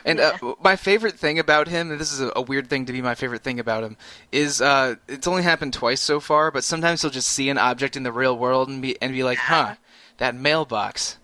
[0.04, 2.92] And uh, my favorite thing about him, and this is a, a weird thing to
[2.92, 3.96] be my favorite thing about him,
[4.32, 6.50] is uh, it's only happened twice so far.
[6.50, 9.22] But sometimes he'll just see an object in the real world and be and be
[9.22, 9.76] like, "Huh,
[10.18, 11.18] that mailbox.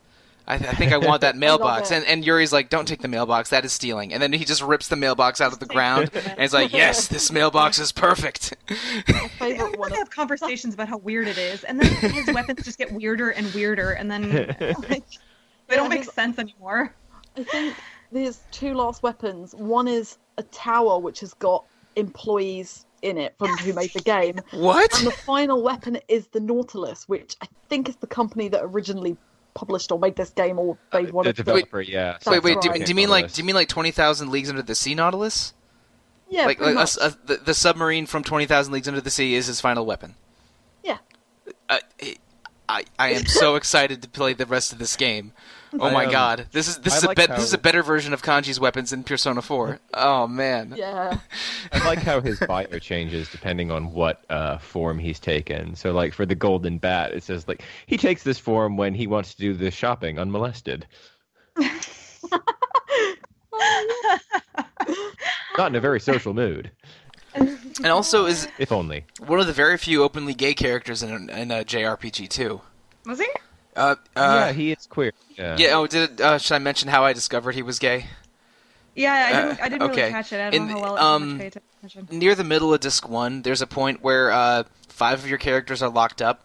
[0.51, 3.09] I, th- I think I want that mailbox." and and Yuri's like, "Don't take the
[3.09, 3.51] mailbox.
[3.51, 6.39] That is stealing." And then he just rips the mailbox out of the ground, and
[6.39, 9.91] it's like, "Yes, this mailbox is perfect." My I favorite one.
[9.91, 13.31] to have conversations about how weird it is, and then his weapons just get weirder
[13.31, 14.55] and weirder, and then
[14.89, 15.03] like,
[15.67, 16.95] they don't make his- sense anymore.
[17.37, 17.75] I think
[18.13, 19.55] there's two last weapons.
[19.55, 21.65] One is a tower which has got
[21.97, 24.97] employees in it from who made the game, what?
[24.99, 29.17] and the final weapon is the Nautilus, which I think is the company that originally
[29.55, 32.13] published or made this game or made uh, one the of the developer, yeah.
[32.13, 32.61] That's Wait, wait.
[32.61, 32.85] Do, right.
[32.85, 35.55] do you mean like do you mean like twenty thousand leagues under the sea, Nautilus?
[36.31, 36.97] yeah, like like much.
[36.97, 40.15] a, a, the, the submarine from 20,000 Leagues Under the Sea is his final weapon.
[40.83, 40.99] yeah.
[41.69, 41.81] I,
[42.69, 45.33] I, I am so excited to play the rest of this game.
[45.81, 47.53] Oh I, my um, god, this is this I is a like bet this is
[47.53, 49.79] a better version of Kanji's weapons in Persona 4.
[49.95, 50.73] Oh man.
[50.77, 51.19] Yeah,
[51.73, 55.75] I like how his bio changes depending on what uh, form he's taken.
[55.75, 59.07] So, like for the golden bat, it says like he takes this form when he
[59.07, 60.87] wants to do the shopping unmolested.
[65.57, 66.71] Not in a very social mood,
[67.35, 69.05] And also is if only.
[69.27, 72.61] one of the very few openly gay characters in a, in a JRPG too.
[73.07, 73.27] Was he?
[73.79, 75.13] Uh, yeah, uh, he is queer.
[75.37, 75.57] Yeah.
[75.59, 75.69] yeah.
[75.77, 78.07] Oh, did uh, should I mention how I discovered he was gay?
[78.95, 79.61] Yeah, I Uh, didn't.
[79.61, 80.01] I didn't okay.
[80.03, 80.41] really catch it.
[80.41, 82.09] I don't In- know how well how um, much paid attention.
[82.19, 85.83] near the middle of disc one, there's a point where uh, five of your characters
[85.83, 86.45] are locked up,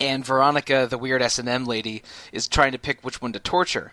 [0.00, 3.38] and Veronica, the weird S and M lady, is trying to pick which one to
[3.38, 3.92] torture.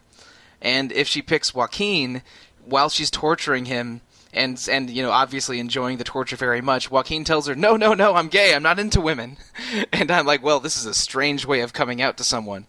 [0.61, 2.21] And if she picks Joaquin,
[2.63, 4.01] while she's torturing him,
[4.33, 7.93] and and you know obviously enjoying the torture very much, Joaquin tells her, "No, no,
[7.93, 8.53] no, I'm gay.
[8.53, 9.37] I'm not into women."
[9.93, 12.65] And I'm like, "Well, this is a strange way of coming out to someone."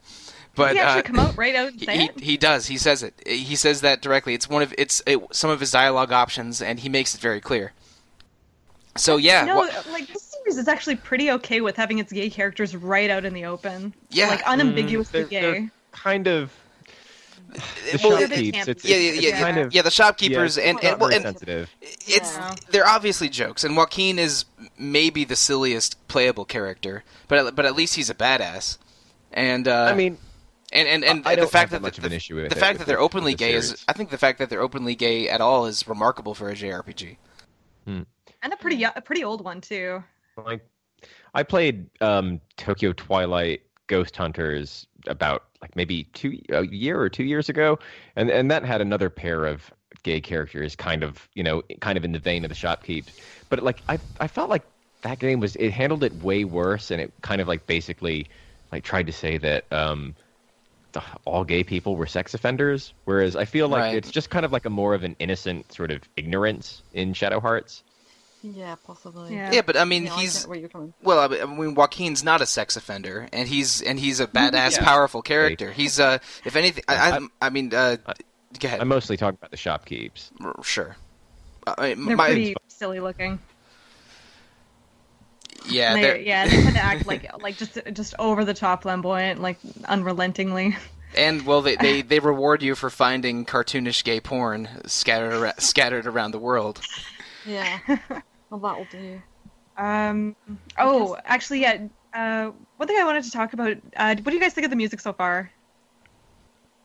[0.55, 2.21] But he actually uh, come out right out and say he, it.
[2.21, 2.67] he does.
[2.67, 3.15] He says it.
[3.27, 4.35] He says that directly.
[4.35, 7.41] It's one of it's it, some of his dialogue options, and he makes it very
[7.41, 7.73] clear.
[8.97, 12.29] So yeah, no, wha- like this series is actually pretty okay with having its gay
[12.31, 13.95] characters right out in the open.
[14.11, 14.29] Yeah.
[14.29, 15.69] like unambiguously Mm, they're- they're gay.
[15.93, 16.53] Kind of.
[17.49, 18.67] The well, They're a bit shopkeepers.
[18.67, 18.69] campy.
[18.69, 19.83] It's, yeah, yeah, it's yeah, kind of yeah.
[19.83, 21.71] The shopkeepers yeah, and it's and, not well, very and sensitive.
[21.81, 22.55] it's Yeah.
[22.71, 24.45] they're obviously jokes, and Joaquin is
[24.79, 28.77] maybe the silliest playable character, but at- but at least he's a badass.
[29.33, 30.19] And uh, I mean,
[30.73, 32.51] and and, and I the don't fact have that much the, of an issue with
[32.51, 34.39] the it, fact with that they're openly with the gay is I think the fact
[34.41, 37.17] that they're openly gay at all is remarkable for a JRPG.
[37.87, 38.07] and
[38.43, 40.03] a pretty a pretty old one too.
[40.37, 40.67] like
[41.35, 47.25] I played um, Tokyo Twilight Ghost Hunters about like maybe two a year or two
[47.25, 47.79] years ago,
[48.17, 49.73] and and that had another pair of
[50.05, 53.09] gay characters, kind of you know, kind of in the vein of the shopkeep.
[53.51, 54.65] But like I I felt like
[55.03, 58.29] that game was it handled it way worse, and it kind of like basically
[58.73, 60.17] like tried to say that um,
[61.25, 63.93] all gay people were sex offenders, whereas I feel like Right.
[63.93, 67.41] it's just kind of like a more of an innocent sort of ignorance in Shadow
[67.41, 67.85] Hearts.
[68.43, 69.35] Yeah, possibly.
[69.35, 69.53] Yeah.
[69.53, 70.71] Yeah, but I mean Yeah, he's get where you're.
[71.03, 74.85] Well, I mean, Joaquin's not a sex offender, and he's and he's a badass, Yeah.
[74.85, 75.73] powerful character.
[75.73, 78.13] He's uh, if anything, I, I, I mean, uh, I-
[78.61, 78.81] go ahead.
[78.81, 80.31] I'm mostly talking about the shopkeeps.
[80.65, 80.97] Sure.
[81.67, 83.39] Uh, I mean, They're my, pretty silly looking.
[85.69, 88.83] yeah, They- they're, yeah, they tend to act like like just just over the top
[88.83, 90.77] flamboyant, like unrelentingly.
[91.17, 96.07] and well, they, they they reward you for finding cartoonish gay porn scattered ar- scattered
[96.07, 96.81] around the world.
[97.49, 97.79] Yeah.
[98.51, 99.21] well, that'll do.
[99.77, 100.37] Um.
[100.79, 101.87] Oh, actually, yeah.
[102.15, 103.77] Uh, one thing I wanted to talk about.
[103.97, 105.51] Uh, what do you guys think of the music so far?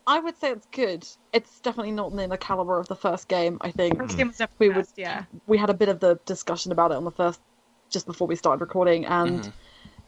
[0.06, 1.06] I would say it's good.
[1.32, 3.56] It's definitely not in the caliber of the first game.
[3.62, 5.24] I think First game was definitely We would- best, yeah.
[5.46, 7.40] we had a bit of the discussion about it on the first,
[7.88, 9.52] just before we started recording, and Mhm.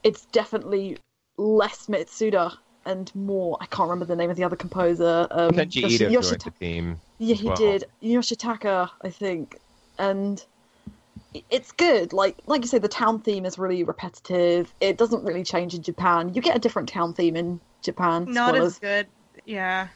[0.02, 0.98] it's definitely
[1.38, 3.56] less Mitsuda and more.
[3.62, 5.26] I can't remember the name of the other composer.
[5.30, 7.00] Um, Kenji Yoshi- Yoshita- the team.
[7.16, 7.56] Yeah, he well.
[7.56, 7.84] did.
[8.02, 9.58] Yoshitaka, I think,
[9.98, 10.44] and
[11.50, 12.12] it's good.
[12.12, 14.74] Like like you say, the town theme is really repetitive.
[14.80, 16.32] It doesn't really change in Japan.
[16.34, 18.24] You get a different town theme in Japan.
[18.26, 18.72] Not spoilers.
[18.74, 19.08] as good.
[19.44, 19.88] Yeah.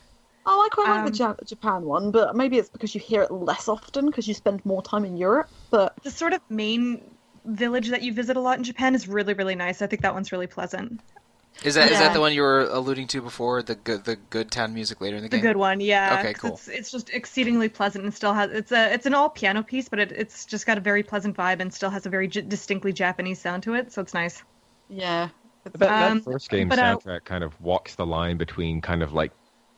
[0.47, 3.23] Oh, I quite like the Um, ja- Japan one, but maybe it's because you hear
[3.23, 5.51] it less often because you spend more time in Europe.
[5.71, 9.35] But The sort of main village that you visit a lot in Japan is really
[9.35, 9.83] really nice.
[9.83, 11.01] I think that one's really pleasant.
[11.63, 12.13] Is that is that Yeah.
[12.15, 13.63] the one you were alluding to before?
[13.63, 15.43] The good the good town music later in the The game.
[15.43, 16.19] The good one, yeah.
[16.21, 16.51] Okay, 'cause cool.
[16.55, 19.89] It's, it's just exceedingly pleasant and still has it's a it's an all piano piece,
[19.89, 22.41] but it, it's just got a very pleasant vibe and still has a very j-
[22.43, 23.93] distinctly Japanese sound to it.
[23.93, 24.43] So it's nice.
[24.89, 25.29] Yeah.
[25.65, 29.03] That, that Um, first game but, uh, soundtrack kind of walks the line between kind
[29.03, 29.33] of like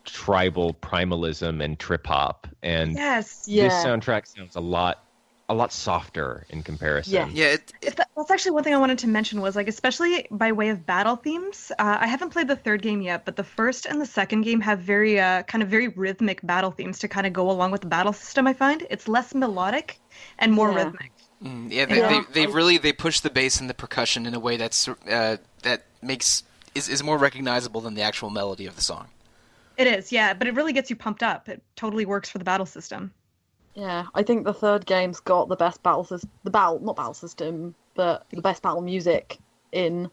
[0.04, 3.44] tribal primalism and trip hop, and Yes.
[3.48, 3.64] Yeah.
[3.64, 5.04] this soundtrack sounds a lot,
[5.52, 7.12] a lot softer in comparison.
[7.12, 7.28] Yeah.
[7.32, 10.26] Yeah, it, If that, that's actually one thing I wanted to mention was like especially
[10.30, 11.70] by way of battle themes.
[11.78, 14.60] Uh, I haven't played the third game yet, but the first and the second game
[14.62, 17.82] have very uh, kind of very rhythmic battle themes to kind of go along with
[17.82, 18.46] the battle system.
[18.46, 19.98] I find it's less melodic
[20.38, 20.84] and more Yeah.
[20.84, 21.12] rhythmic.
[21.44, 22.24] mm, yeah, they, Yeah.
[22.34, 25.36] they they really they push the bass and the percussion in a way that's uh,
[25.62, 26.42] that makes
[26.74, 29.08] is, is more recognizable than the actual melody of the song.
[29.76, 31.48] It is, yeah, but it really gets you pumped up.
[31.48, 33.12] It totally works for the battle system.
[33.74, 37.14] Yeah, I think the third game's got the best battle system, the battle, not battle
[37.14, 39.38] system, but the best battle music
[39.72, 40.10] in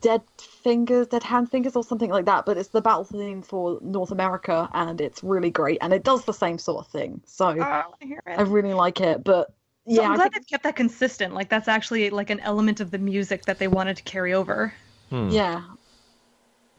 [0.00, 2.46] Dead Fingers, Dead Hand Fingers, or something like that.
[2.46, 6.24] But it's the battle theme for North America, and it's really great, and it does
[6.24, 7.22] the same sort of thing.
[7.26, 7.94] So Oh,
[8.26, 8.38] I.
[8.38, 9.24] I really like it.
[9.24, 9.54] But
[9.88, 11.34] So yeah, I'm glad think, they've kept that consistent.
[11.34, 14.74] Like that's actually like an element of the music that they wanted to carry over.
[15.10, 15.30] Hmm.
[15.30, 15.62] yeah.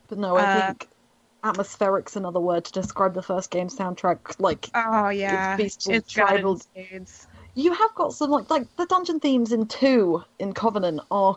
[0.08, 0.88] But no, I Uh, think
[1.44, 4.40] atmospheric's another word to describe the first game soundtrack.
[4.40, 7.28] Like Oh yeah, peaceful, it's got it in tribal- spades.
[7.56, 11.36] you have got some like like the dungeon themes in two in Covenant are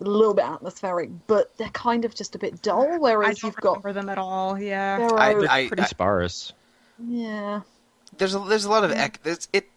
[0.00, 2.94] a little bit atmospheric, but they're kind of just a bit dull.
[2.94, 4.58] I Whereas don't you've got remember them at all.
[4.58, 4.98] Yeah.
[4.98, 6.52] Pharaoh, I- They're I- pretty I- sparse.
[6.98, 7.60] yeah,
[8.18, 9.04] There's a there's a lot of Yeah.
[9.06, 9.20] ec-
[9.52, 9.70] it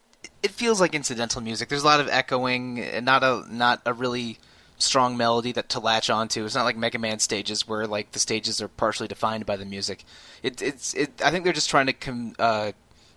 [0.43, 1.69] it feels like incidental music.
[1.69, 4.37] There's a lot of echoing, and not a not a really
[4.79, 6.45] strong melody that to latch onto.
[6.45, 9.65] It's not like Mega Man stages where like the stages are partially defined by the
[9.65, 10.03] music.
[10.43, 11.21] It it's it.
[11.23, 12.71] I think they're just trying to com, uh,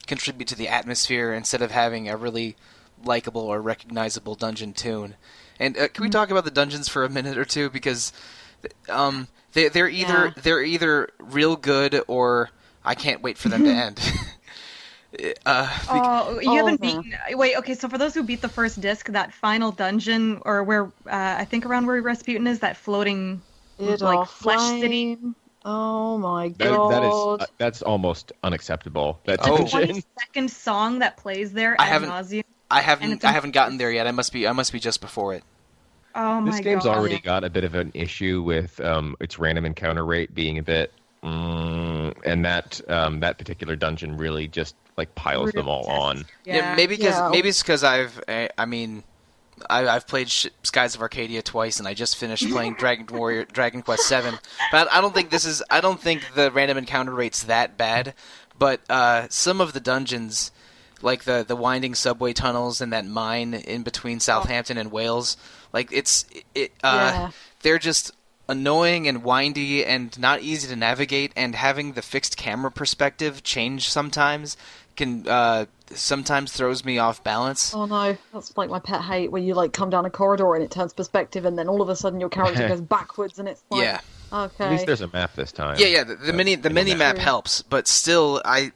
[0.07, 2.57] contribute to the atmosphere instead of having a really
[3.05, 5.14] likable or recognizable dungeon tune.
[5.59, 8.12] And uh, can we talk about the dungeons for a minute or two because
[8.88, 10.42] um they they're either Yeah.
[10.42, 12.51] they're either real good or
[12.85, 14.01] I can't wait for them to end.
[15.46, 17.00] uh, Oh, you Oh, haven't yeah.
[17.00, 17.38] beaten.
[17.38, 17.74] Wait, okay.
[17.74, 20.90] So for those who beat the first disc, that final dungeon, or where uh,
[21.38, 23.40] I think around where Rasputin is, that floating
[23.78, 25.18] it like are flesh city.
[25.64, 27.42] Oh my That, that is god!
[27.42, 29.20] uh, that's almost unacceptable.
[29.24, 29.59] That Oh.
[29.59, 30.02] dungeon.
[30.18, 32.44] Second song that plays there I haven't- nauseum.
[32.70, 34.06] I haven't I haven't gotten there yet.
[34.06, 35.42] I must be I must be just before it.
[36.14, 36.96] Oh my this game's god.
[36.96, 40.62] already got a bit of an issue with um, its random encounter rate being a
[40.62, 46.24] bit, mm, and that um, that particular dungeon really just like piles them all on.
[46.44, 46.74] Yeah.
[46.74, 47.28] maybe because Yeah.
[47.30, 49.02] maybe it's because I've I, I mean
[49.68, 53.44] I, I've played Sh- Skies of Arcadia twice, and I just finished playing Dragon Warrior
[53.44, 54.38] Dragon Quest Seven.
[54.72, 58.14] But I don't think this is I don't think the random encounter rate's that bad.
[58.59, 60.50] But uh, some of the dungeons,
[61.02, 65.37] like the the winding subway tunnels and that mine in between Southampton and Wales,
[65.72, 67.30] like it's it uh, Yeah.
[67.62, 68.12] they're just
[68.50, 73.88] annoying and windy and not easy to navigate and having the fixed camera perspective change
[73.88, 74.56] sometimes
[74.96, 77.72] can uh, sometimes throws me off balance.
[77.74, 80.62] Oh no, that's like my pet hate where you like come down a corridor and
[80.64, 83.62] it turns perspective, and then all of a sudden your character goes backwards, and it's
[83.70, 84.00] like, Yeah.
[84.32, 85.76] okay, At least there's a map this time.
[85.78, 86.04] Yeah, yeah.
[86.04, 88.72] The, the mini the mini map helps, but still, I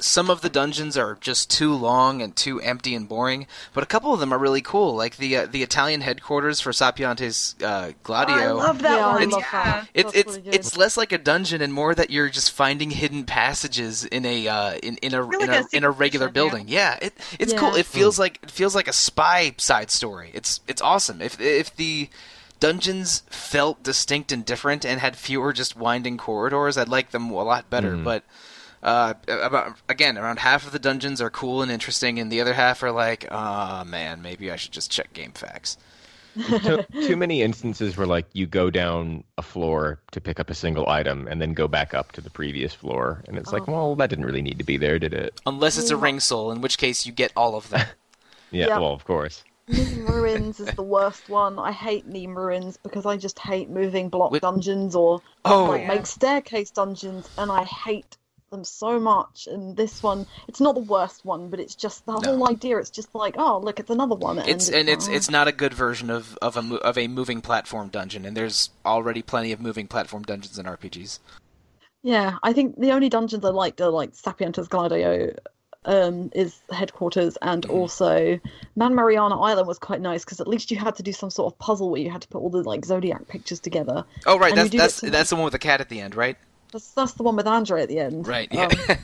[0.00, 3.46] some of the dungeons are just too long and too empty and boring.
[3.74, 6.70] But a couple of them are really cool, like the uh, the Italian headquarters for
[6.72, 8.34] Sapientes uh, Gladio.
[8.36, 9.30] Oh, I love that Yeah, one.
[9.30, 9.84] love yeah.
[9.94, 13.24] It's it's really it's less like a dungeon and more that you're just finding hidden
[13.24, 16.28] passages in a uh, in in a Feel in like a, a in a regular
[16.28, 16.66] building.
[16.68, 17.58] Yeah, it it's Yeah.
[17.58, 17.74] cool.
[17.74, 20.30] It feels like it feels like a spy side story.
[20.34, 21.20] It's it's awesome.
[21.20, 22.08] If if the
[22.60, 27.42] dungeons felt distinct and different and had fewer just winding corridors, I'd like them a
[27.44, 27.92] lot better.
[27.92, 28.04] Mm.
[28.04, 28.24] But
[28.82, 32.54] uh, about again, around half of the dungeons are cool and interesting, and the other
[32.54, 35.76] half are like, ah man, maybe I should just check GameFAQs.
[36.62, 40.54] too, too many instances where like you go down a floor to pick up a
[40.54, 43.72] single item and then go back up to the previous floor, and it's like, Oh.
[43.72, 45.40] well, that didn't really need to be there, did it?
[45.46, 47.86] Unless it's a ring soul, in which case you get all of them.
[48.50, 48.78] Yeah, Yeah.
[48.78, 49.44] well, of course.
[49.68, 51.58] Neem Ruins is the worst one.
[51.58, 55.82] I hate Neem Ruins because I just hate moving block With- dungeons or Oh, like
[55.82, 55.88] yeah.
[55.88, 58.16] make staircase dungeons, and I hate
[58.50, 59.46] them so much.
[59.50, 62.36] And this one, it's not the worst one, but it's just the No.
[62.36, 62.78] whole idea.
[62.78, 64.38] It's just like, oh, look, it's another one.
[64.40, 65.12] it's and it's oh.
[65.12, 68.70] it's not a good version of of a of a moving platform dungeon, and there's
[68.84, 71.18] already plenty of moving platform dungeons in RPGs.
[72.02, 75.34] Yeah, I think the only dungeons I liked are like Sapientes Gladio
[75.84, 77.70] um, is headquarters, and Mhm.
[77.70, 78.38] also
[78.76, 81.52] Man Mariana Island was quite nice because at least you had to do some sort
[81.52, 84.04] of puzzle where you had to put all the like zodiac pictures together.
[84.26, 86.36] Oh, right, And that's that's that's the one with the cat at the end, right?
[86.72, 88.26] That's, that's the one with Andre at the end.
[88.26, 88.48] Right.
[88.52, 88.64] Yeah.
[88.66, 88.96] Um,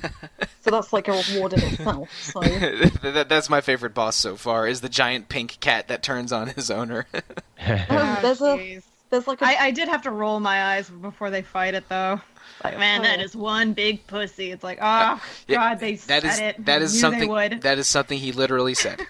[0.60, 2.10] so that's like a reward in itself.
[2.22, 2.40] So
[3.02, 4.66] that, that's my favorite boss so far.
[4.66, 7.06] Is the giant pink cat that turns on his owner.
[7.14, 7.22] um,
[7.90, 11.30] Oh, there's a there's like a I, I did have to roll my eyes before
[11.30, 12.20] they fight it though.
[12.62, 14.50] Like, man, that is one big pussy.
[14.50, 16.64] It's like, oh yeah, god, they that said is it.
[16.66, 17.62] that I is knew something They would.
[17.62, 19.00] that is something he literally said.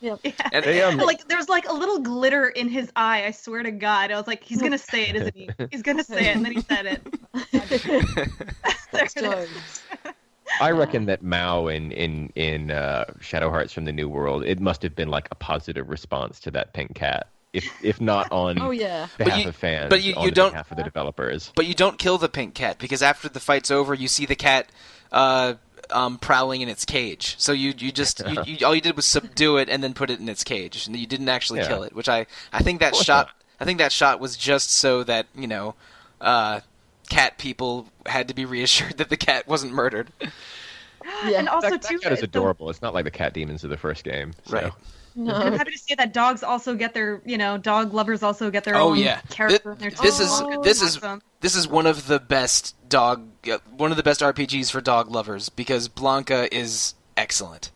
[0.00, 0.16] Yeah.
[0.24, 0.32] Yeah.
[0.52, 3.24] And- They, um, like there's like a little glitter in his eye.
[3.24, 5.48] I swear to God, I was like, he's gonna say it, isn't he?
[5.70, 7.06] He's gonna say it, and then he said it.
[8.92, 9.22] There it is.
[9.22, 9.82] Jones.
[10.60, 14.60] I reckon that Mao in in in uh, Shadow Hearts from the New World, it
[14.60, 18.60] must have been like a positive response to that pink cat, if if not on
[18.60, 19.08] Oh yeah.
[19.18, 21.52] behalf you- of fans, but you- you the don't- behalf of the developers.
[21.56, 24.36] But you don't kill the pink cat because after the fight's over, you see the
[24.36, 24.68] cat
[25.12, 25.54] uh,
[25.90, 27.34] um, prowling in its cage.
[27.38, 30.10] So you you just you, you, all you did was subdue it and then put
[30.10, 31.68] it in its cage, and you didn't actually Yeah.
[31.68, 31.94] kill it.
[31.94, 33.34] Which I I think that course shot not.
[33.60, 35.74] I think that shot was just so that you know.
[36.20, 36.60] Uh,
[37.08, 40.10] cat people had to be reassured that the cat wasn't murdered.
[40.20, 41.38] Yeah.
[41.38, 42.68] And also that, that cat is the- adorable.
[42.70, 44.32] It's not like the cat demons of the first game.
[44.46, 44.72] so- Right.
[45.18, 48.64] I'm happy to see that dogs also get their, you know, dog lovers also get
[48.64, 49.20] their Oh, own yeah.
[49.30, 51.22] character Th- there this is- Oh, this is- Awesome.
[51.40, 55.10] This is one of the best dog, uh, one of the best RPGs for dog
[55.10, 57.70] lovers because Blanca is excellent.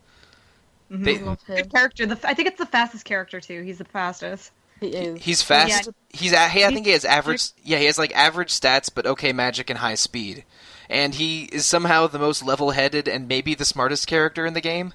[0.90, 1.04] Mhm.
[1.04, 1.56] They- Love him.
[1.56, 2.06] Good character.
[2.06, 3.62] The, I think it's the fastest character too.
[3.62, 4.50] He's the fastest.
[4.80, 5.22] He is.
[5.22, 5.86] He's fast.
[5.86, 5.92] Yeah.
[6.08, 7.50] He's a- hey, I think he has average.
[7.62, 10.44] Yeah, he has like average stats, but okay magic and high speed.
[10.88, 14.94] And he is somehow the most level-headed and maybe the smartest character in the game.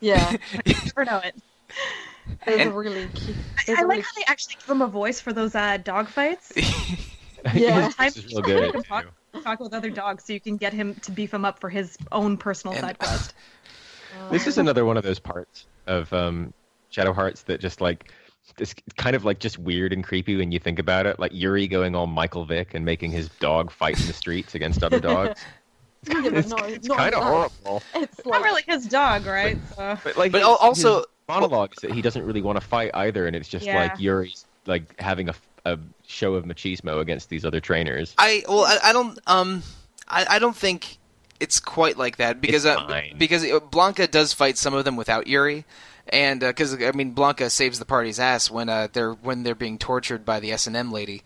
[0.00, 0.36] Yeah.
[0.66, 1.34] You never know it.
[2.46, 3.36] There's a And- really cute.
[3.66, 5.76] there's I a like really how they actually give him a voice for those uh,
[5.78, 6.52] dog fights.
[7.54, 7.90] Yeah.
[7.98, 8.72] this is real good.
[8.72, 9.06] can talk,
[9.42, 11.98] talk with other dogs so you can get him to beef him up for his
[12.10, 13.34] own personal And- side quest.
[14.30, 16.54] This is another one of those parts of um,
[16.88, 18.10] Shadow Hearts that just like
[18.56, 21.18] this kind of like just weird and creepy when you think about it.
[21.18, 24.82] Like Yuri going all Michael Vick and making his dog fight in the streets against
[24.82, 25.38] other dogs.
[26.08, 27.82] Yeah, it's no, it's not kind of horrible.
[27.94, 29.58] It's Not really his dog, right?
[29.76, 29.98] So.
[30.04, 32.90] But like, But his- also- his monologue is that he doesn't really want to fight
[32.94, 33.76] either, and it's just Yeah.
[33.82, 35.34] like Yuri's like having a,
[35.64, 38.14] a show of machismo against these other trainers.
[38.18, 39.62] I well, I, I don't um,
[40.08, 40.98] I, I don't think
[41.40, 45.26] it's quite like that because uh, because uh, Blanca does fight some of them without
[45.26, 45.64] Yuri,
[46.08, 49.78] and because I mean Blanca saves the party's ass when uh they're when they're being
[49.78, 51.22] tortured by the S and M lady.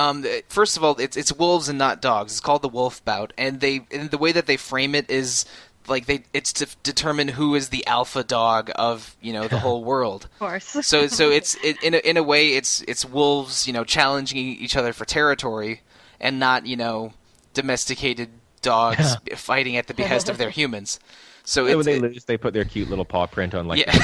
[0.00, 2.32] Um, first of all, it's it's wolves and not dogs.
[2.32, 5.44] It's called the wolf bout, and they and the way that they frame it is
[5.88, 9.84] like they it's to determine who is the alpha dog of you know the whole
[9.84, 10.24] world.
[10.34, 10.64] Of course.
[10.64, 14.38] So so it's it, in a, in a way it's it's wolves you know challenging
[14.38, 15.82] each other for territory
[16.20, 17.12] and not you know
[17.54, 18.28] domesticated
[18.62, 21.00] dogs fighting at the behest of their humans.
[21.42, 23.80] So And when they it- lose, they put their cute little paw print on like
[23.80, 23.96] Yeah.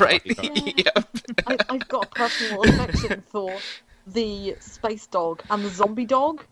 [0.00, 0.74] right coffee cup.
[0.76, 1.02] yeah.
[1.46, 3.54] I, I've got a personal affection for
[4.06, 6.44] the space dog and the zombie dog.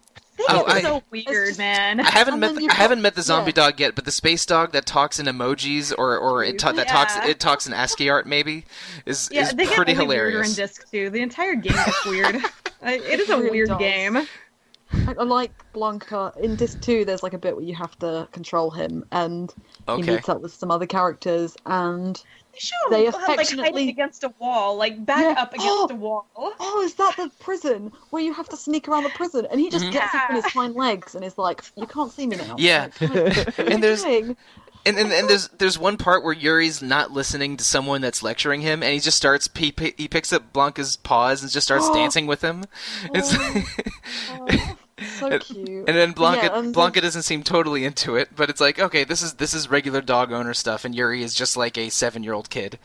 [0.48, 2.00] Oh, it's I- so weird, just- man.
[2.00, 3.66] I haven't met the, I haven't met the zombie yeah.
[3.66, 6.88] dog yet, but the space dog that talks in emojis or or it ta- that
[6.88, 8.64] talks it talks in ASCII art maybe
[9.07, 9.42] is pretty hilarious.
[9.42, 11.11] yeah, is they get pretty only weirder in disc too.
[11.11, 12.36] The entire game is weird.
[12.84, 13.78] It is a It really weird does.
[13.78, 14.16] game.
[14.16, 16.32] I, I like Blanca.
[16.42, 19.55] In Disc 2, there's like a bit where you have to control him, and
[19.96, 22.20] he meets up with some other characters, and
[22.53, 25.42] They show They him uh, like affectionately- hiding against a wall, like back Yeah.
[25.42, 25.88] up against Oh!
[25.90, 26.26] a wall.
[26.36, 29.46] oh, is that the prison where you have to sneak around the prison?
[29.50, 29.92] And he just Mhm.
[29.92, 32.88] gets up on his hind legs and is like, "You can't see me now." Yeah.
[33.00, 34.36] Like, what are And there's- doing?
[34.84, 38.62] And, and and there's there's one part where Yuri's not listening to someone that's lecturing
[38.62, 42.26] him, and he just starts he, he picks up Blanca's paws and just starts dancing
[42.26, 42.64] with him.
[43.14, 44.46] It's Oh,
[45.22, 45.88] so And- cute.
[45.88, 49.22] and then Blanca Yeah, Blanca doesn't seem totally into it, but it's like okay, this
[49.22, 52.32] is this is regular dog owner stuff, and Yuri is just like a seven year
[52.34, 52.78] old kid.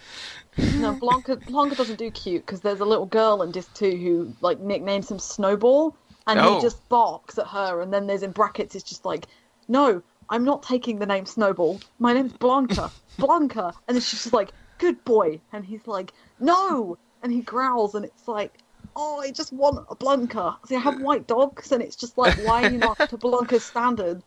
[0.57, 4.33] No, Blanca Blanca doesn't do cute because there's a little girl in Disc 2 who
[4.41, 6.55] like nicknames him Snowball, and Oh.
[6.55, 7.81] he just barks at her.
[7.81, 9.27] And then there's in brackets, it's just like,
[9.67, 11.79] "No, I'm not taking the name Snowball.
[11.99, 16.97] My name's Blanca, Blanca." And then she's just like, "Good boy," and he's like, "No,"
[17.23, 18.59] and he growls, and it's like.
[18.99, 20.57] Oh, I just want a Blanca.
[20.65, 23.17] See, I have white dogs, and it's just like, why are you not up to
[23.25, 24.23] Blanca's standards?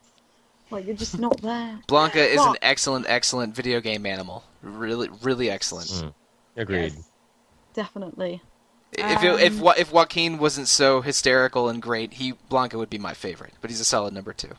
[0.69, 1.77] Like, you're just not there.
[1.87, 5.89] Blanca is an excellent excellent video game animal, really really excellent.
[5.89, 6.13] Mm.
[6.55, 6.93] Agreed.
[6.93, 7.09] Yes.
[7.73, 8.41] Definitely.
[8.93, 12.97] If it, if Um, if Joaquin wasn't so hysterical and great, he Blanca would be
[12.97, 14.53] my favorite, but he's a solid number two.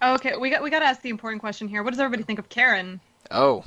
[0.00, 1.82] Okay, we got we got to ask the important question here.
[1.82, 3.00] What does everybody think of Karen?
[3.30, 3.64] Oh,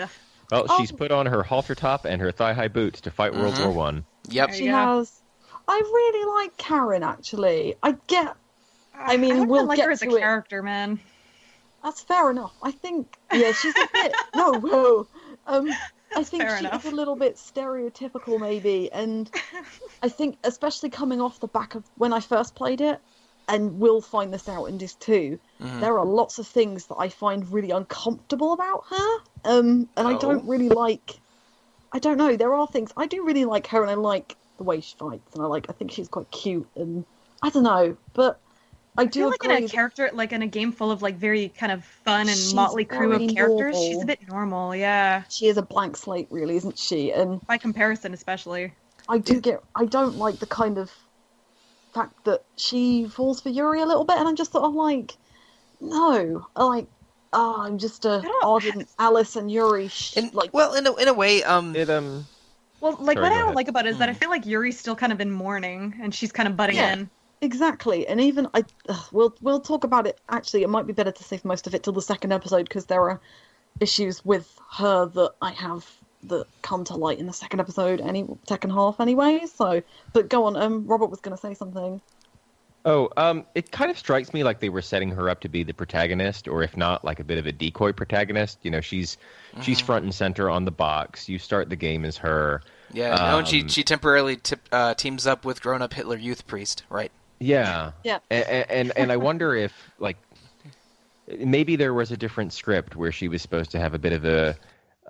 [0.00, 0.08] Ugh.
[0.50, 0.78] Well, Oh.
[0.78, 3.64] she's put on her halter top and her thigh high boots to fight World Mhm.
[3.66, 4.04] War One.
[4.28, 4.52] yep.
[4.52, 5.20] She you has.
[5.68, 7.76] I really like Karen, actually.
[7.82, 8.36] I get
[8.94, 10.20] I mean, I we'll like get her as a to it.
[10.20, 11.00] character, man.
[11.82, 12.52] That's fair enough.
[12.62, 14.14] I think, yeah, she's a bit.
[14.34, 15.06] no, whoa.
[15.46, 15.70] Um,
[16.14, 16.84] I think fair she enough.
[16.84, 19.30] is a little bit stereotypical, maybe, and
[20.02, 23.00] I think, especially coming off the back of when I first played it,
[23.50, 25.38] and will find this out in this too.
[25.60, 25.80] Mhm.
[25.80, 30.14] There are lots of things that I find really uncomfortable about her, um, and I
[30.14, 30.18] Oh.
[30.18, 31.20] don't really like.
[31.92, 32.36] I don't know.
[32.36, 35.34] There are things I do really like her, and I like the way she fights,
[35.34, 35.66] and I like.
[35.68, 37.04] I think she's quite cute, and
[37.42, 38.38] I don't know, but
[38.96, 41.16] I I do feel like in a character, like in a game full of like
[41.16, 44.74] very kind of fun and She's motley crew of very characters, she's a bit normal,
[44.74, 45.22] yeah.
[45.28, 47.10] she is a blank slate, really, isn't she?
[47.12, 48.72] And By comparison, especially.
[49.08, 49.62] I do get.
[49.74, 50.92] I don't like the kind of
[51.92, 55.16] fact that she falls for Yuri a little bit, and I'm just sort of like,
[55.80, 56.86] no, I like.
[57.32, 59.86] Oh, I'm just a don't- ardent Alice and Yuri.
[59.88, 62.26] Sh- In, like, well, in a, in a way, um, It um
[62.80, 63.54] Well, like Sorry, what I don't ahead.
[63.56, 64.18] like about it is that I Hmm.
[64.18, 66.92] feel like Yuri's still kind of in mourning, and she's kind of butting Yeah.
[66.94, 67.10] in.
[67.42, 70.20] Exactly, and even I, ugh, we'll we'll talk about it.
[70.28, 72.86] Actually, it might be better to save most of it till the second episode because
[72.86, 73.20] there are
[73.80, 75.86] issues with her that I have
[76.24, 79.42] that come to light in the second episode, any second half, anyway.
[79.52, 80.56] So, but go on.
[80.56, 82.00] Um, Robert was going to say something.
[82.86, 85.62] Oh, um, it kind of strikes me like they were setting her up to be
[85.62, 88.58] the protagonist, or if not, like a bit of a decoy protagonist.
[88.62, 89.18] You know, she's
[89.60, 91.28] she's front and center on the box.
[91.28, 92.62] You start the game as her.
[92.90, 96.16] yeah, no, and she um, she temporarily tip, uh, teams up with grown up Hitler
[96.16, 97.12] Youth Priest, right?
[97.38, 98.20] Yeah, Yeah.
[98.30, 100.16] and and, and I wonder if like
[101.38, 104.24] maybe there was a different script where she was supposed to have a bit of
[104.24, 104.56] a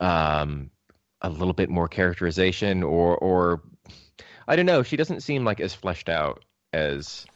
[0.01, 0.71] um
[1.23, 3.63] a little bit more characterization, or or
[4.49, 4.83] I don't know.
[4.83, 7.27] She doesn't seem like as fleshed out as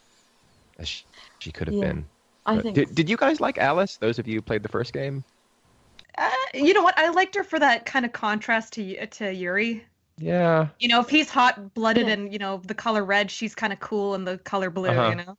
[0.79, 1.05] as she,
[1.39, 1.85] she could have Yeah.
[1.87, 2.05] been.
[2.47, 3.97] I think Did, did you guys like Alice?
[3.97, 5.23] Those of you who played the first game?
[6.17, 6.97] Uh, you know what?
[6.97, 9.83] I liked her for that kind of contrast to to Yuri.
[10.17, 10.67] Yeah.
[10.79, 12.13] You know, if he's hot blooded Yeah.
[12.13, 14.89] and you know the color red, she's kind of cool and the color blue.
[14.89, 15.09] Uh-huh.
[15.09, 15.37] You know.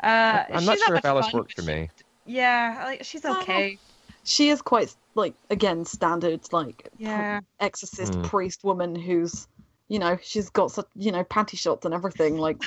[0.00, 1.90] Uh, I'm not sure if Alice fun, works for she- me.
[2.24, 3.40] Yeah, like, she's Oh.
[3.40, 3.78] okay.
[4.22, 7.40] she is quite like again standards like Yeah.
[7.60, 8.22] exorcist Hmm.
[8.22, 9.46] priest woman who's
[9.88, 12.62] you know she's got such you know panty shots and everything like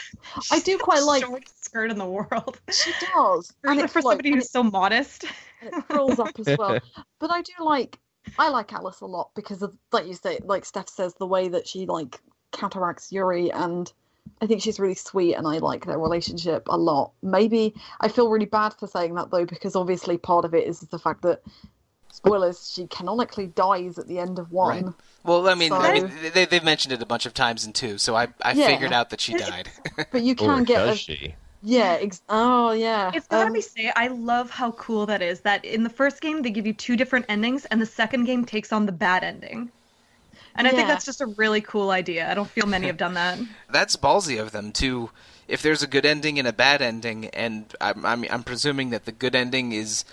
[0.52, 1.24] I do quite like
[1.62, 2.60] skirt in the world.
[2.72, 5.24] she does For, and it's for like, somebody and who's so modest.
[5.24, 5.30] it,
[5.62, 6.80] it curls up as well
[7.20, 7.98] but I do like
[8.38, 11.48] I like Alice a lot because of like you say like Steph says the way
[11.48, 12.20] that she like
[12.52, 13.92] counteracts Yuri and
[14.42, 18.30] I think she's really sweet and I like their relationship a lot maybe I feel
[18.30, 21.42] really bad for saying that though because obviously part of it is the fact that
[22.24, 24.88] spoilers she canonically dies at the end of one Right.
[25.24, 27.98] Well, I mean, I mean they, they've mentioned it a bunch of times in two,
[27.98, 28.54] so I, I Yeah.
[28.54, 29.72] figured out that she died.
[30.12, 31.36] but you Or can get does a, she?
[31.62, 31.98] Yeah.
[32.02, 33.12] Ex- oh, yeah.
[33.16, 35.42] It's gotta Um, be say, I love how cool that is.
[35.42, 38.46] That in the first game they give you two different endings, and the second game
[38.46, 39.72] takes on the bad ending.
[40.56, 42.30] And I think that's just a really cool idea.
[42.32, 43.40] I don't feel many have done that.
[43.70, 45.10] That's ballsy of them to.
[45.48, 49.06] If there's a good ending and a bad ending, and I'm I'm, I'm presuming that
[49.06, 50.06] the good ending is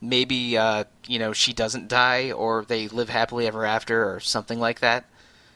[0.00, 4.58] maybe uh, you know she doesn't die or they live happily ever after or something
[4.60, 5.04] like that.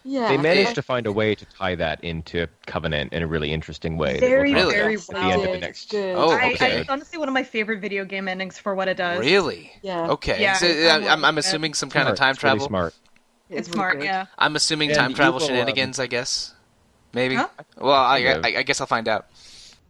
[0.04, 0.28] yeah.
[0.28, 3.96] They managed to find a way to tie that into Covenant in a really interesting
[3.98, 4.18] way.
[4.18, 5.22] Very, we'll very about at well.
[5.28, 5.90] the end of the next.
[5.90, 6.16] good.
[6.16, 6.80] Oh, I, I, okay.
[6.80, 9.20] it's honestly one of my favorite video game endings for what it does.
[9.20, 9.72] Really?
[9.82, 10.08] Yeah.
[10.12, 10.40] Okay.
[10.40, 12.68] Yeah, So, I- I I'm, I'm, assuming some kind of time It's really travel.
[12.68, 12.94] smart.
[13.50, 14.04] It's really smart, good.
[14.04, 14.26] yeah.
[14.38, 15.98] I'm assuming And time travel will, um, shenanigans.
[15.98, 16.54] I guess.
[17.12, 17.34] Maybe.
[17.34, 17.48] Huh?
[17.76, 19.26] Well, I, I, I guess I'll find out.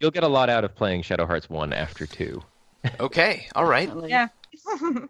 [0.01, 2.42] You'll get a lot out of playing Shadow Hearts one after two.
[2.98, 3.46] Okay.
[3.55, 3.90] All right.
[4.09, 4.28] Yeah.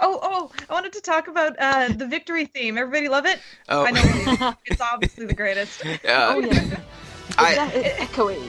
[0.00, 0.50] oh, oh!
[0.68, 2.78] I wanted to talk about uh, the victory theme.
[2.78, 3.38] Everybody love it?
[3.68, 3.84] Oh.
[3.84, 4.80] I know it is.
[4.80, 5.84] obviously the greatest.
[5.84, 6.80] Uh, Oh, yeah.
[7.38, 8.48] I- It's, it's echoey.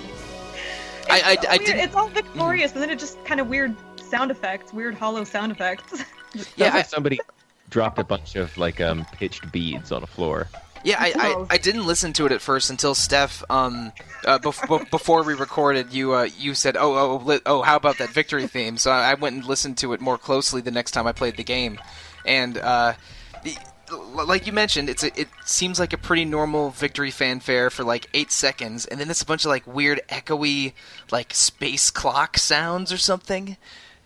[1.09, 1.79] I, I, It's I didn't.
[1.79, 5.51] It's all victorious, and then it just kind of weird sound effects, weird hollow sound
[5.51, 6.03] effects.
[6.55, 7.19] Yeah, I, somebody
[7.71, 10.47] dropped a bunch of like um pitched beads on a floor.
[10.83, 11.47] Yeah, I, I, Oh.
[11.49, 13.91] I didn't listen to it at first until Steph, um,
[14.25, 17.75] uh, bef- bef- before we recorded, you uh, you said, oh, oh, li- oh, how
[17.75, 18.77] about that victory theme?
[18.77, 21.35] So I, I went and listened to it more closely the next time I played
[21.37, 21.79] the game,
[22.25, 22.93] and uh,
[23.43, 23.57] the,
[24.25, 28.07] like you mentioned, it's a, it seems like a pretty normal victory fanfare for like
[28.13, 30.73] eight seconds, and then it's a bunch of like weird echoey
[31.11, 33.57] like space clock sounds or something,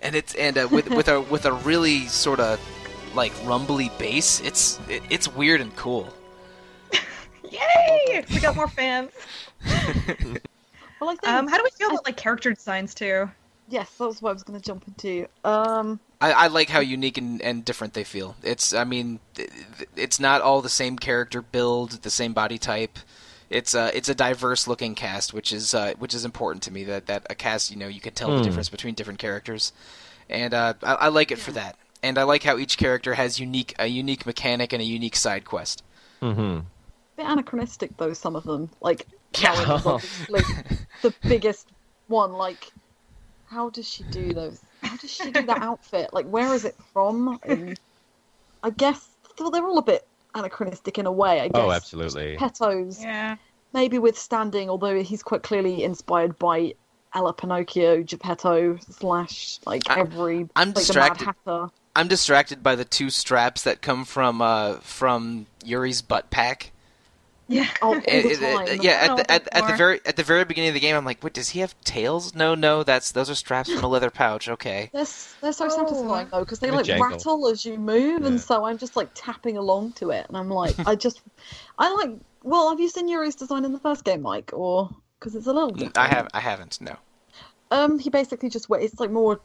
[0.02, 2.60] and it's and uh, with with a with a really sort of
[3.14, 4.42] like rumbly bass.
[4.42, 6.12] It's it, it's weird and cool.
[7.54, 8.26] Yay!
[8.34, 9.12] We got more fans.
[11.00, 13.30] Well, I think Um, how do we feel about like character designs too?
[13.68, 15.28] yes, that was what I was going to jump into.
[15.44, 18.36] Um, I, I like how unique and, and different they feel.
[18.44, 22.58] It's, I mean, th- th- it's not all the same character build, the same body
[22.58, 22.98] type.
[23.50, 26.84] It's a it's a diverse looking cast, which is uh, which is important to me.
[26.86, 28.42] That that a cast, you know, you can tell the Hmm.
[28.42, 29.74] difference between different characters,
[30.30, 31.78] and uh, I, I like it for that.
[32.02, 35.46] And I like how each character has unique a unique mechanic and a unique side
[35.46, 35.84] quest.
[36.22, 36.60] Mm-hmm.
[37.16, 38.14] Bit anachronistic though.
[38.14, 39.08] Some of them, like
[39.40, 39.54] Yeah.
[39.56, 41.68] Karen is the biggest
[42.08, 42.34] one.
[42.34, 42.72] Like,
[43.48, 44.60] how does she do those?
[44.82, 46.14] How does she do that outfit?
[46.14, 47.40] Like, where is it from?
[47.44, 47.80] And
[48.64, 49.08] I guess
[49.40, 51.42] well, they're all a bit anachronistic in a way.
[51.42, 52.36] I guess Oh, absolutely.
[52.38, 53.02] Petos.
[53.02, 53.36] Yeah.
[53.74, 56.74] maybe withstanding, although he's quite clearly inspired by
[57.16, 61.26] Ella Pinocchio, Geppetto slash like I- every I'm like the Mad distracted.
[61.46, 61.70] Hatter.
[61.96, 66.72] I'm distracted by the two straps that come from uh from Yuri's butt pack.
[67.48, 67.68] Yeah.
[67.82, 70.24] Oh, all It- the it- it- yeah, at the, at, at the very at the
[70.24, 72.34] very beginning of the game, I'm like, wait, does he have tails?
[72.34, 74.48] No, no, that's those are straps from a leather pouch.
[74.50, 74.90] Okay.
[74.94, 75.06] They're,
[75.42, 75.70] they're so Oh.
[75.70, 77.08] satisfying though because they like jangle.
[77.10, 78.28] rattle as you move, Yeah.
[78.28, 81.22] and so I'm just like tapping along to it, and I'm like, I just,
[81.78, 82.12] I like.
[82.44, 84.90] Well, have you seen Yuri's design in the first game, Mike, or
[85.20, 85.98] because it's a little different?
[85.98, 86.80] I have I haven't.
[86.82, 86.96] No.
[87.72, 88.84] Um, he basically just wears.
[88.92, 89.40] It's like more,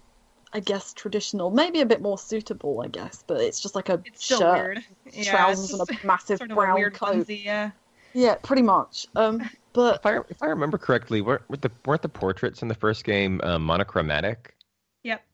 [0.52, 4.02] I guess, traditional, maybe a bit more suitable, I guess, but it's just like a
[4.04, 4.84] It's shirt, weird.
[5.12, 7.16] Yeah, trousers, it's and a massive sort of brown a weird coat.
[7.16, 7.70] onesie, yeah.
[8.12, 9.06] Yeah, pretty much.
[9.16, 12.68] Um, but If I if I remember correctly, weren't weren't the weren't the portraits in
[12.68, 14.54] the first game uh, monochromatic?
[15.02, 15.24] Yep.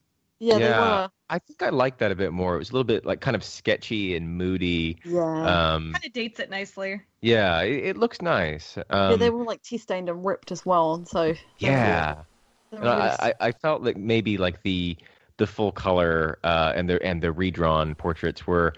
[0.41, 0.71] yeah, they Yeah.
[0.73, 1.11] were.
[1.31, 2.55] I think I liked that a bit more.
[2.55, 4.99] It was a little bit like kind of sketchy and moody.
[5.05, 5.51] Yeah.
[5.75, 7.01] Um, Kind of dates it nicely.
[7.23, 8.77] yeah, it, it looks nice.
[9.07, 12.25] yeah, Um, they were like tea stained and ripped as well, and so yeah.
[12.71, 14.99] they And really I, I I felt like maybe like the
[15.39, 18.75] the full color uh, and the and the redrawn portraits were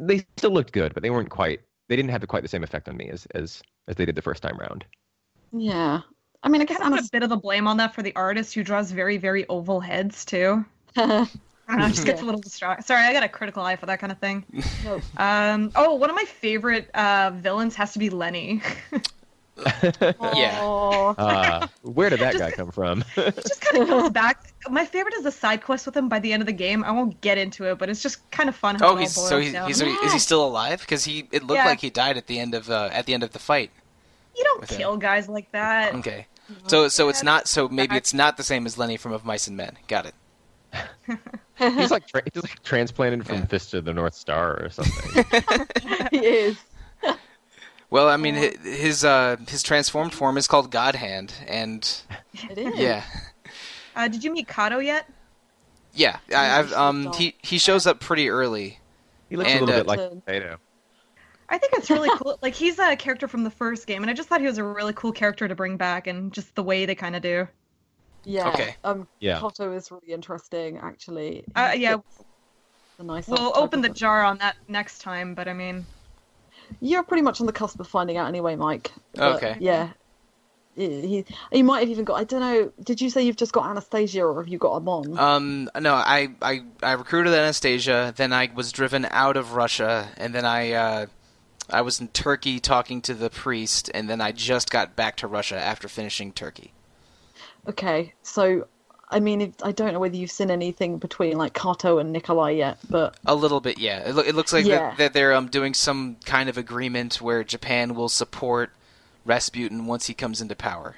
[0.00, 1.62] they still looked good, but they weren't quite.
[1.88, 4.22] They didn't have quite the same effect on me as as as they did the
[4.22, 4.84] first time round.
[5.52, 6.00] Yeah.
[6.42, 8.54] I mean, I guess I'm a bit of the blame on that for the artist
[8.54, 10.64] who draws very, very oval heads too.
[10.96, 11.26] I
[11.68, 12.86] don't know, just gets a little distracted.
[12.86, 14.44] Sorry, I got a critical eye for that kind of thing.
[14.84, 15.00] no.
[15.16, 18.62] Um, oh, one of my favorite uh, villains has to be Lenny.
[20.34, 20.60] Yeah.
[21.18, 23.02] Uh, where did that Just- guy come from?
[23.14, 24.52] He just kind of comes back.
[24.68, 26.84] My favorite is the side quest with him by the end of the game.
[26.84, 28.76] I won't get into it, but it's just kind of fun.
[28.76, 29.66] How Oh, he's so he's, down.
[29.68, 30.80] he's is he still alive?
[30.80, 31.66] Because he it looked Yeah.
[31.66, 33.70] like he died at the end of uh, at the end of the fight.
[34.36, 34.78] You don't with him.
[34.78, 35.94] kill guys like that.
[35.96, 36.26] Okay.
[36.66, 39.46] So so it's not so maybe it's not the same as Lenny from Of Mice
[39.48, 39.76] and Men.
[39.88, 40.14] Got it.
[41.58, 43.44] he's like tra- he's like transplanted from Yeah.
[43.46, 45.24] Fist of the North Star or something.
[46.10, 46.56] he is.
[47.96, 51.80] Well, I mean hi- his uh his transformed form is called God Hand, and
[52.50, 52.78] It is.
[52.78, 53.02] yeah.
[53.94, 55.08] Uh, did you meet Kato yet?
[55.94, 58.78] Yeah, I, I've um he he shows up pretty early.
[59.30, 60.58] He looks And, a little uh, bit like to- potato.
[61.48, 62.38] I think it's really cool.
[62.42, 64.64] Like he's a character from the first game, and I just thought he was a
[64.64, 67.48] really cool character to bring back, and just the way they kind of do.
[68.24, 68.48] Yeah.
[68.50, 68.76] Okay.
[68.84, 69.40] Um, Yeah.
[69.40, 71.44] Kato is really interesting, actually.
[71.54, 71.96] Uh, yeah.
[71.96, 72.24] fits
[72.98, 75.86] The nice We'll open the jar on that next time, but I mean,
[76.80, 78.92] You're pretty much on the cusp of finding out anyway, Mike.
[79.14, 79.56] But, Okay.
[79.60, 79.90] Yeah.
[80.76, 82.20] He, he, might have even got.
[82.20, 82.70] I don't know.
[82.84, 85.18] Did you say you've just got Anastasia, or have you got Amon?
[85.18, 90.34] Um no, I I I recruited Anastasia, then I was driven out of Russia, and
[90.34, 91.06] then I uh
[91.70, 95.26] I was in Turkey talking to the priest, and then I just got back to
[95.26, 96.74] Russia after finishing Turkey.
[97.66, 98.68] Okay, so
[99.08, 102.50] I mean, if, I don't know whether you've seen anything between like Kato and Nikolai
[102.50, 104.08] yet, but A little bit, yeah.
[104.08, 104.76] It, loo- it looks like Yeah.
[104.90, 108.70] that, that they're um, doing some kind of agreement where Japan will support
[109.24, 110.96] Rasputin once he comes into power.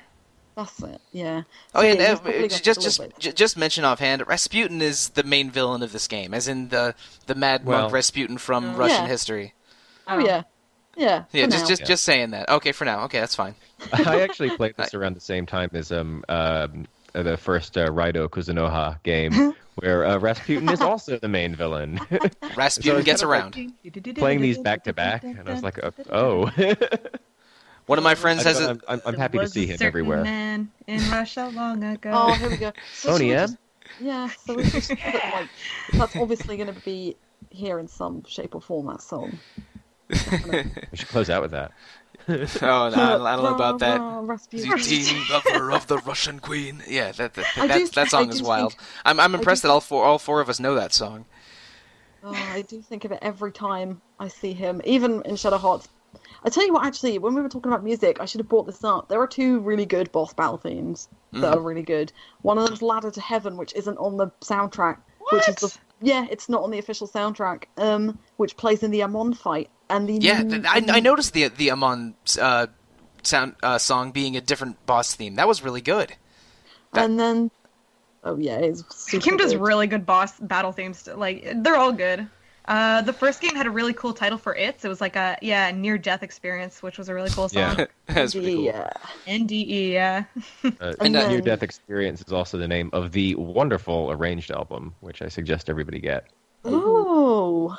[0.57, 1.01] that's it.
[1.13, 1.43] Yeah.
[1.75, 3.19] Oh So, yeah, yeah, and, uh, just just little bit.
[3.19, 6.95] just, just mention offhand, Rasputin is the main villain of this game, as in the
[7.27, 8.75] the mad Well- monk Rasputin from Oh.
[8.75, 9.09] Russian Yeah.
[9.09, 9.55] history.
[10.07, 10.43] Oh yeah.
[10.97, 11.25] Yeah.
[11.31, 11.69] Yeah, just now.
[11.69, 11.87] just Yeah.
[11.87, 12.49] just saying that.
[12.49, 13.05] Okay, for now.
[13.05, 13.55] Okay, that's fine.
[13.93, 18.29] I actually played this around the same time as um um the first uh, Raido
[18.29, 22.01] Kuzunoha game, where uh, Rasputin is also the main villain.
[22.57, 24.15] Rasputin it's gets kind of around.
[24.17, 26.51] Playing these back to back, and I was like, uh, oh.
[27.87, 30.23] One of my friends has thought a I'm, I'm, I'm happy to see him everywhere.
[30.23, 32.11] Man in Russia long ago.
[32.13, 32.73] Oh, here we go.
[32.93, 33.59] So Tony should M?
[33.99, 35.49] Yeah, so we should just put, like
[35.95, 37.17] that's obviously going to be
[37.49, 38.89] here in some shape or form.
[38.89, 39.39] That song.
[40.11, 40.17] We
[40.95, 41.73] should close out with that.
[42.63, 44.01] oh, no, I don't, I don't know about that.
[44.01, 44.71] Rasputin.
[44.73, 46.83] Zutine, lover of the Russian queen.
[46.87, 48.73] Yeah, that that, I that, that song is wild.
[48.73, 51.25] think- I'm I'm impressed that all four all four of us know that song.
[52.23, 55.89] Oh, I do think of it every time I see him, even in Shadow Hearts.
[56.45, 58.67] I tell you what, actually, when we were talking about music, I should have brought
[58.67, 59.09] this up.
[59.09, 61.57] There are two really good boss battle themes that Mm.
[61.57, 62.13] are really good.
[62.43, 64.99] One of them is Ladder to Heaven, which isn't on the soundtrack,
[65.31, 65.79] which is the What?
[66.01, 67.65] yeah, it's not on the official soundtrack.
[67.77, 71.33] Um, which plays in the Amon fight and the Yeah, new- th- I, I noticed
[71.33, 72.67] the the Amon uh,
[73.23, 75.35] sound uh, song being a different boss theme.
[75.37, 76.13] That was really good.
[76.93, 77.51] and then
[78.25, 79.63] oh yeah, it's super Kim does good.
[79.63, 81.07] really good boss battle themes.
[81.07, 82.27] Like they're all good.
[82.67, 84.85] Uh, the first game had a really cool title for it.
[84.85, 87.79] It was like a yeah near death experience, which was a really cool song.
[87.79, 87.87] Yeah.
[88.09, 88.65] That's pretty cool.
[88.65, 88.91] Yeah.
[89.27, 90.25] NDE, yeah.
[90.63, 95.23] Uh, And near death Experience is also the name of the wonderful arranged album, which
[95.23, 96.27] I suggest everybody get.
[96.67, 97.75] Ooh.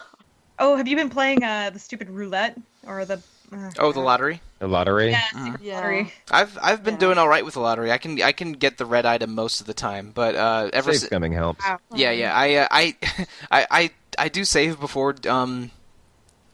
[0.59, 3.21] Oh, have you been playing uh the stupid roulette or the?
[3.51, 4.41] Uh, Oh, the lottery.
[4.59, 5.11] The lottery.
[5.11, 5.75] Yeah, secret Yeah.
[5.75, 6.13] lottery.
[6.29, 6.99] I've I've been Yeah.
[6.99, 7.91] doing all right with the lottery.
[7.91, 10.91] I can I can get the red item most of the time, but uh, ever
[10.93, 11.65] Save si- scumming helps.
[11.65, 11.79] Wow.
[11.95, 12.95] yeah yeah I uh, I
[13.51, 13.89] I I
[14.19, 15.71] I do save before um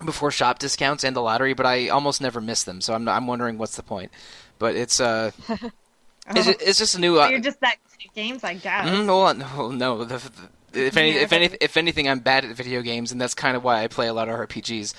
[0.04, 2.80] before shop discounts and the lottery, but I almost never miss them.
[2.82, 4.12] So I'm I'm wondering what's the point.
[4.60, 5.32] But it's uh,
[6.30, 7.16] it's, it's just a new.
[7.16, 7.76] So Uh, you're just that
[8.14, 8.88] games, I guess.
[8.88, 10.04] mm, well, no, no.
[10.06, 10.32] The, the,
[10.76, 13.64] if any, if any, if anything, I'm bad at video games, and that's kind of
[13.64, 14.94] why I play a lot of RPGs.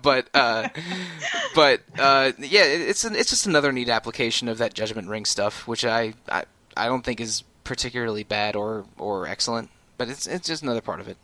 [0.02, 0.68] but, uh,
[1.54, 5.66] but uh, yeah, it's an, it's just another neat application of that Judgment Ring stuff,
[5.66, 6.44] which I, I,
[6.76, 11.00] I don't think is particularly bad or or excellent, but it's it's just another part
[11.00, 11.16] of it.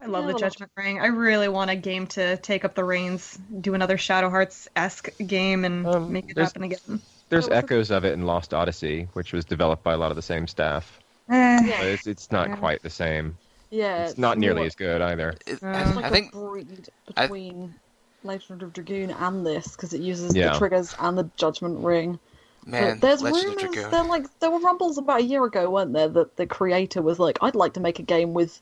[0.00, 1.00] I love the Judgment Ring.
[1.00, 5.08] I really want a game to take up the reins, do another Shadow Hearts esque
[5.26, 7.00] game, and Um, make it there's- happen again.
[7.28, 7.64] There's What was it?
[7.64, 10.46] echoes of it in Lost Odyssey, which was developed by a lot of the same
[10.46, 11.00] staff.
[11.28, 11.78] Eh, Yeah.
[11.80, 12.56] But it's it's not Yeah.
[12.56, 13.36] quite the same.
[13.70, 15.34] Yeah, It's not nearly more- as good either.
[15.46, 17.74] It- Um, I, It's like I a think breed I- between
[18.22, 20.52] Legend of Dragoon and this because it uses Yeah.
[20.52, 22.18] the triggers and the Judgment Ring.
[22.64, 23.62] man, But there's Legend of rumors.
[23.74, 23.90] Dragoon.
[23.92, 27.18] There like there were rumbles about a year ago, weren't there, that the creator was
[27.20, 28.60] like, "I'd like to make a game with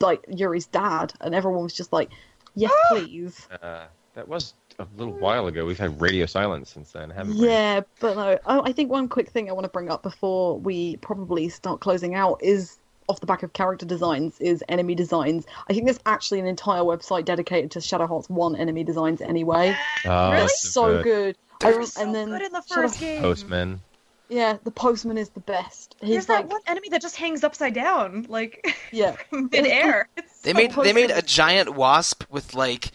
[0.00, 2.10] like Yuri's dad," and everyone was just like,
[2.54, 3.84] "Yes, please." Uh,
[4.14, 5.64] that was a little while ago.
[5.64, 7.46] We've had radio silence since then, haven't we?
[7.48, 8.38] Yeah, but no.
[8.46, 11.80] Oh, I think one quick thing I want to bring up before we probably start
[11.80, 12.76] closing out is
[13.08, 15.44] off the back of character designs is enemy designs.
[15.68, 19.76] I think there's actually an entire website dedicated to Shadow Hearts One enemy designs anyway.
[20.04, 20.40] Oh, Really?
[20.42, 21.04] that's so good.
[21.04, 21.36] good.
[21.62, 23.20] I they rem- were um, so and then good in the Shadow- first game.
[23.22, 23.80] Postman.
[24.28, 25.96] Yeah, the postman is the best.
[26.00, 30.08] There's He's that like, one enemy that just hangs upside down, like yeah, midair.
[30.16, 32.92] It's They so made they made a giant wasp with like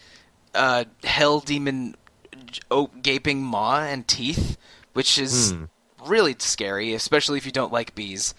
[0.56, 1.94] uh, hell demon
[2.70, 4.56] oh, gaping maw and teeth,
[4.94, 5.64] which is Hmm.
[6.06, 8.34] really scary, especially if you don't like bees.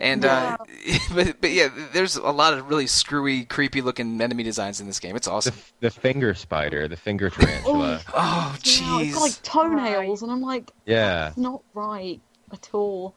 [0.00, 0.56] And uh,
[1.14, 4.98] but but yeah, there's a lot of really screwy, creepy looking enemy designs in this
[4.98, 5.14] game.
[5.14, 5.54] It's awesome.
[5.80, 8.00] the finger spider, the finger tarantula.
[8.12, 9.42] Oh Yeah, it's got like jeez.
[9.42, 11.28] toenails, and I'm like, yeah.
[11.28, 12.20] it's not right
[12.52, 13.14] at all.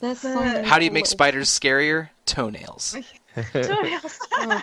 [0.00, 2.08] There's so How do you make little- spiders scarier?
[2.26, 2.96] Toenails.
[4.38, 4.62] Oh,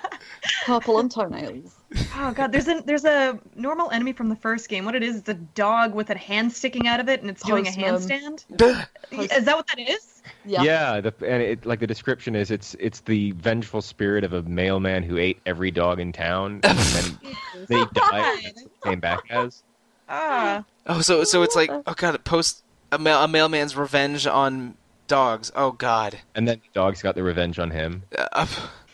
[0.66, 1.76] purple and toenails?
[2.16, 4.86] oh god, there's a there's a normal enemy from the first game.
[4.86, 7.44] What it is, it's a dog with a hand sticking out of it, and it's
[7.44, 8.46] doing a handstand.
[9.12, 10.22] Is that what that is?
[10.46, 10.64] Yeah.
[10.64, 14.42] Yeah, the, and it, like the description is, it's it's the vengeful spirit of a
[14.44, 17.20] mailman who ate every dog in town, and then,
[17.68, 19.64] then he died and came back as.
[20.10, 24.28] Ah, oh, so so it's like oh god, it post a, mail, a mailman's revenge
[24.28, 24.76] on
[25.14, 25.52] dogs.
[25.56, 26.18] Oh god.
[26.36, 28.04] And then the dogs got the revenge on him.
[28.18, 28.46] Uh,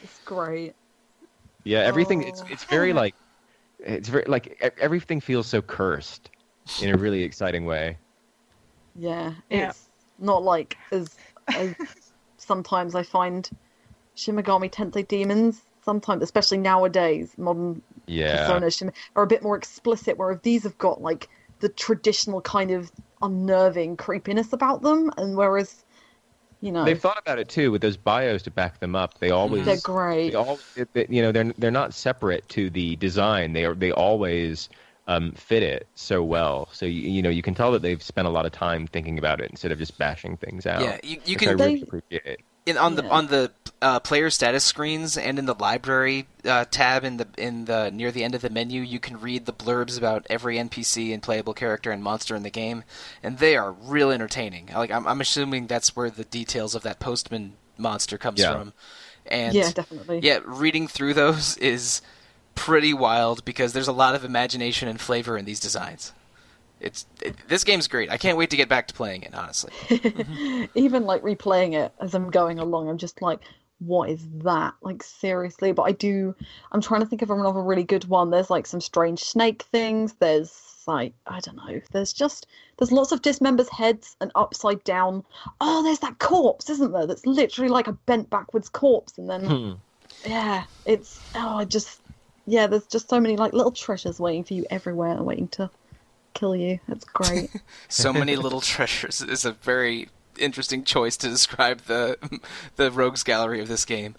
[0.04, 0.74] It's great.
[1.64, 2.24] Yeah, everything.
[2.24, 2.48] It's Oh.
[2.50, 3.16] it's very like,
[3.80, 6.30] it's very like e- everything feels so cursed,
[6.82, 7.98] in a really exciting way.
[8.96, 9.70] Yeah, Yeah.
[9.70, 9.86] it's
[10.20, 11.16] not like as
[11.56, 11.74] as
[12.38, 13.50] sometimes I find
[14.16, 15.62] Shin Megami Tensei demons.
[15.86, 18.46] Sometimes, especially nowadays, modern Yeah.
[18.46, 20.18] Persona Shim- are a bit more explicit.
[20.18, 21.30] Whereas these have got like
[21.62, 22.92] the traditional kind of
[23.22, 25.84] unnerving creepiness about them, and whereas
[26.62, 29.20] you know They've thought about it too with those bios to back them up.
[29.20, 30.32] They always they're great.
[30.32, 30.60] they all
[30.94, 33.54] they, you know they're they're not separate to the design.
[33.54, 34.70] They are they always
[35.08, 36.70] um, fit it so well.
[36.72, 39.18] So you, you know you can tell that they've spent a lot of time thinking
[39.18, 40.82] about it instead of just bashing things out.
[40.82, 42.40] yeah, you, you which I can really They- appreciate.
[42.70, 43.52] In on the on the
[43.82, 48.12] uh, player status screens and in the library uh, tab in the in the near
[48.12, 51.54] the end of the menu, you can read the blurbs about every NPC and playable
[51.54, 52.84] character and monster in the game,
[53.24, 54.70] and they are real entertaining.
[54.74, 58.52] Like I'm, I'm assuming that's where the details of that postman monster comes Yeah.
[58.54, 58.74] from,
[59.26, 60.20] and yeah, definitely.
[60.24, 62.02] yeah, reading through those is
[62.56, 66.12] pretty wild because there's a lot of imagination and flavor in these designs.
[66.80, 68.10] It's it, this game's great.
[68.10, 69.34] I can't wait to get back to playing it.
[69.34, 69.72] Honestly,
[70.76, 73.40] Even like replaying it as I'm going along, I'm just like,
[73.80, 74.74] what is that?
[74.82, 75.72] Like seriously.
[75.72, 76.36] But I do.
[76.72, 78.30] I'm trying to think of another really good one.
[78.30, 80.14] There's like some strange snake things.
[80.20, 81.82] There's like I don't know.
[81.92, 85.24] There's just there's lots of dismembers heads and upside down.
[85.62, 87.06] Oh, there's that corpse, isn't there?
[87.08, 89.72] That's literally like a bent backwards corpse, and then Hmm.
[90.30, 92.00] yeah, it's oh, I just
[92.48, 92.68] yeah.
[92.68, 95.70] There's just so many like little treasures waiting for you everywhere, waiting to
[96.40, 96.80] kill you.
[96.88, 97.50] It's great.
[97.90, 102.18] so many little treasures is a very interesting choice to describe the
[102.78, 104.16] the rogues gallery of this game.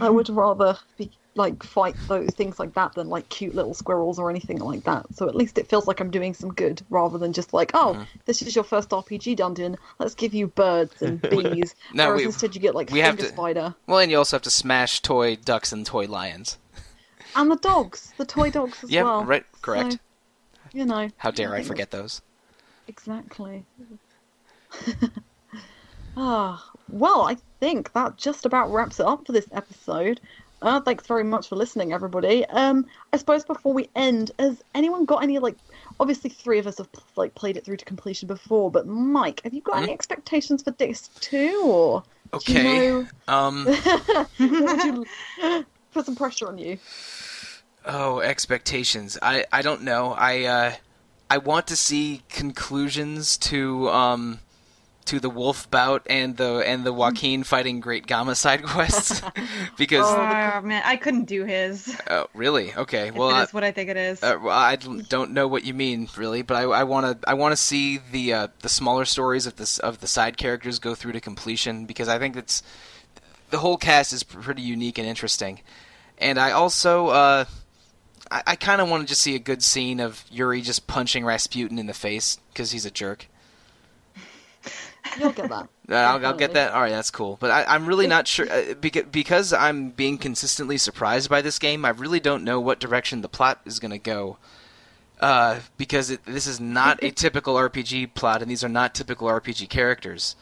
[0.00, 4.18] I would rather be like fight those things like that than like cute little squirrels
[4.18, 5.04] or anything like that.
[5.14, 7.92] So at least it feels like I'm doing some good rather than just like, oh,
[7.92, 8.02] Mm-hmm.
[8.24, 9.76] this is your first RPG dungeon.
[9.98, 11.74] Let's give you birds and bees.
[11.92, 14.36] No, Whereas we- instead you get like we have to- spider Well, and you also
[14.36, 16.56] have to smash toy ducks and toy lions.
[17.34, 19.24] and the dogs, the toy dogs as Yeah, well.
[19.24, 19.92] right, correct.
[19.92, 19.98] So,
[20.76, 22.20] you know, How dare I think forget those?
[22.86, 23.64] Exactly.
[26.16, 30.20] ah, well, I think that just about wraps it up for this episode.
[30.62, 32.44] Uh, thanks very much for listening, everybody.
[32.46, 35.56] Um, I suppose before we end, has anyone got any like?
[35.98, 39.54] Obviously, three of us have like played it through to completion before, but Mike, have
[39.54, 42.02] you got any expectations for disc two, or
[42.44, 42.88] do you Okay.
[42.90, 43.66] know- Um,
[44.38, 45.06] you
[45.92, 46.78] put some pressure on you?
[47.86, 49.16] Oh, expectations.
[49.22, 50.12] I, I don't know.
[50.12, 50.72] I uh,
[51.30, 54.40] I want to see conclusions to um
[55.04, 59.22] to the wolf bout and the and the Joaquin fighting Great Gama side quests
[59.78, 61.96] because Oh, man, I couldn't do his.
[62.10, 64.20] Oh really okay well that's what I think it is.
[64.20, 67.34] uh, well, I don't know what you mean really but I I want to I
[67.34, 70.96] want to see the uh, the smaller stories of this of the side characters go
[70.96, 72.64] through to completion because I think it's
[73.50, 75.60] the whole cast is pretty unique and interesting
[76.18, 77.44] and I also uh,
[78.30, 81.24] I, I kind of want to just see a good scene of Yuri just punching
[81.24, 83.28] Rasputin in the face because he's a jerk.
[85.18, 85.68] You'll get that.
[85.88, 86.72] I'll, I'll get that.
[86.72, 87.36] All right, that's cool.
[87.40, 91.58] But I, I'm really not sure uh, because because I'm being consistently surprised by this
[91.58, 91.84] game.
[91.84, 94.38] I really don't know what direction the plot is going to go.
[95.20, 99.28] Uh, because it, this is not a typical RPG plot, and these are not typical
[99.28, 100.36] RPG characters.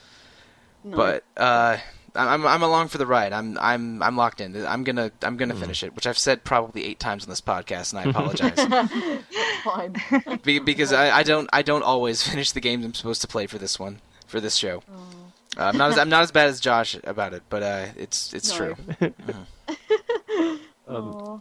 [0.83, 0.97] No.
[0.97, 1.77] But uh,
[2.17, 3.33] I'm I'm along for the ride.
[3.33, 4.55] I'm I'm I'm locked in.
[4.67, 7.93] I'm gonna I'm gonna finish it, which I've said probably eight times on this podcast,
[7.93, 9.31] and I apologize
[9.65, 10.39] fine.
[10.45, 13.47] Be- because I, I don't I don't always finish the games I'm supposed to play
[13.47, 14.83] for this one for this show.
[15.57, 18.33] Uh, I'm not as, I'm not as bad as Josh about it, but uh, it's
[18.33, 18.75] it's No.
[18.99, 19.15] true.
[20.89, 21.39] Aw.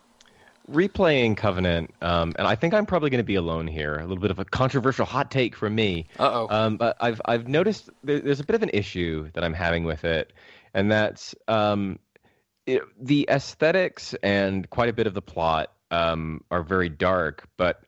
[0.72, 3.96] replaying Covenant, um, and I think I'm probably going to be alone here.
[3.96, 6.08] A little bit of a controversial hot take from me.
[6.18, 6.48] Uh oh.
[6.50, 9.84] Um, but I've I've noticed there, there's a bit of an issue that I'm having
[9.84, 10.32] with it,
[10.74, 12.00] and that's um,
[12.66, 17.48] it, the aesthetics and quite a bit of the plot um, are very dark.
[17.58, 17.84] But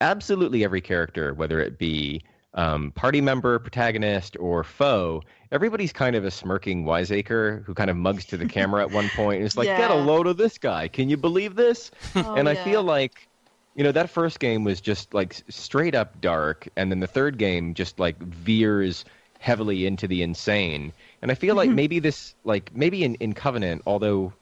[0.00, 2.22] absolutely every character, whether it be
[2.54, 7.96] um, party member, protagonist, or foe, everybody's kind of a smirking wiseacre who kind of
[7.96, 10.56] mugs to the camera at one point and is like, "Get a load of this
[10.56, 10.88] guy!
[10.88, 12.64] Can you believe this?" Oh, and I yeah.
[12.64, 13.28] feel like
[13.74, 17.36] you know that first game was just like straight up dark and then the third
[17.36, 19.04] game just like veers
[19.38, 20.92] heavily into the insane
[21.26, 24.32] and i feel like maybe this like maybe in, in covenant although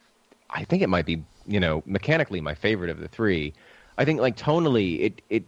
[0.51, 1.17] i think it might be
[1.47, 3.55] you know mechanically my favorite of the three
[3.97, 5.45] i think like tonally it it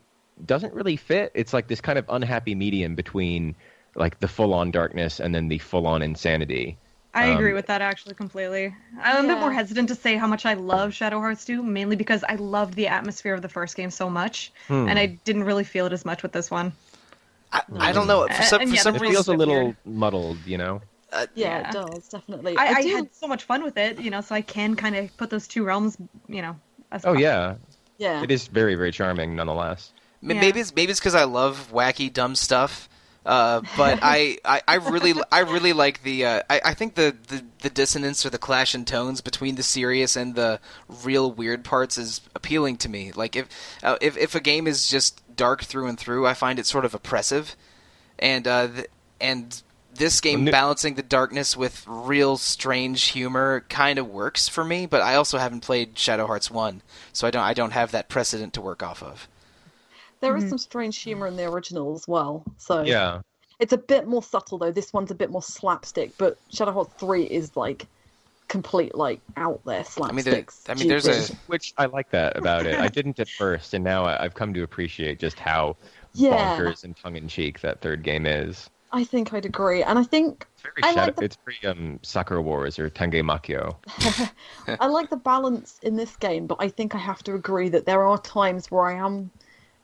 [0.46, 3.54] doesn't really fit it's like this kind of unhappy medium between
[3.96, 6.78] like the full on darkness and then the full on insanity
[7.14, 8.74] I agree Um, with that actually completely.
[9.00, 11.96] I'm a bit more hesitant to say how much I love Shadow Hearts 2, mainly
[11.96, 14.86] because I loved the atmosphere of the first game so much, Hmm.
[14.86, 16.72] and I didn't really feel it as much with this one.
[17.52, 18.26] I, I don't know.
[18.26, 19.76] For Uh, some, and for yeah, some it rules feels a little weird.
[19.86, 20.82] muddled you know
[21.16, 21.68] uh, Yeah, Yeah.
[21.68, 22.56] it does definitely.
[22.56, 24.96] I, I, do- had so much fun with it, you know, so I can kind
[24.96, 25.96] of put those two realms,
[26.28, 26.56] you know.
[26.92, 27.56] As oh yeah
[27.98, 28.22] yeah.
[28.22, 29.92] it is very very charming nonetheless
[30.22, 30.40] Yeah.
[30.40, 32.88] Maybe it's maybe it's because I love wacky, dumb stuff.
[33.24, 37.16] Uh, but I, I, I really I really like the uh, I, I think the,
[37.26, 40.60] the, the dissonance or the clash in tones between the serious and the
[41.02, 43.10] real weird parts is appealing to me.
[43.10, 43.48] Like if
[43.82, 46.84] uh, if if a game is just dark through and through, I find it sort
[46.84, 47.56] of oppressive,
[48.20, 48.86] and uh, th-
[49.20, 49.60] and
[49.96, 54.86] this game Well, balancing the darkness with real strange humor kind of works for me.
[54.86, 56.82] But I also haven't played Shadow Hearts one,
[57.12, 59.28] so I don't I don't have that precedent to work off of.
[60.20, 60.48] There is Mhm.
[60.50, 62.42] some strange humor in the original as well.
[62.58, 63.20] So yeah
[63.58, 64.70] it's a bit more subtle though.
[64.70, 67.86] This one's a bit more slapstick, but Shadow Hearts Three is like
[68.48, 70.50] complete like out there I mean, there, slapstick.
[70.68, 71.34] I mean, there's a.
[71.46, 72.78] Which I like that about it.
[72.78, 75.76] I didn't at first, and now I- I've come to appreciate just how
[76.14, 76.56] yeah.
[76.58, 78.68] bonkers and tongue in cheek that third game is.
[78.92, 81.06] I think I'd agree, and I think It's very I shadow.
[81.06, 83.76] like the- It's very um, Sakura Wars or Tengai Makyo.
[84.80, 87.86] I like the balance in this game, but I think I have to agree that
[87.86, 89.30] there are times where I am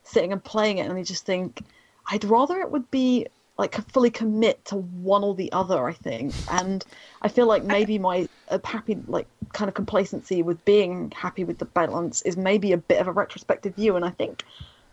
[0.05, 1.63] sitting and playing it, and I just think
[2.11, 3.27] I'd rather it would be
[3.59, 5.87] like fully commit to one or the other.
[5.87, 6.85] I think, and
[7.21, 11.59] I feel like maybe my uh, happy like kind of complacency with being happy with
[11.59, 14.45] the balance is maybe a bit of a retrospective view, and I think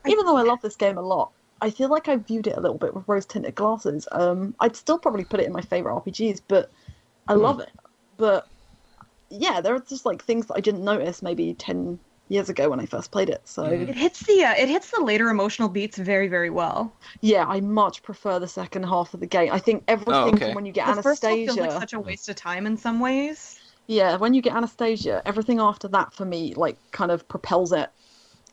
[0.07, 1.32] even though I love this game a lot.
[1.62, 4.07] I feel like I viewed it a little bit with rose tinted glasses.
[4.12, 6.72] Um, I'd still probably put it in my favorite RPGs, but
[7.28, 7.70] I love it.
[8.18, 8.47] But
[9.30, 11.99] yeah, there are just like things that I didn't notice maybe ten
[12.30, 13.41] years ago when I first played it.
[13.45, 13.66] So.
[13.66, 16.93] It hits the uh, it hits the later emotional beats very very well.
[17.22, 19.51] yeah, I much prefer the second half of the game.
[19.51, 20.45] I think everything Oh, okay.
[20.47, 22.99] from when you get the first feels like such a waste of time in some
[22.99, 23.60] ways.
[23.88, 27.89] yeah, when you get Anastasia, everything after that for me like kind of propels it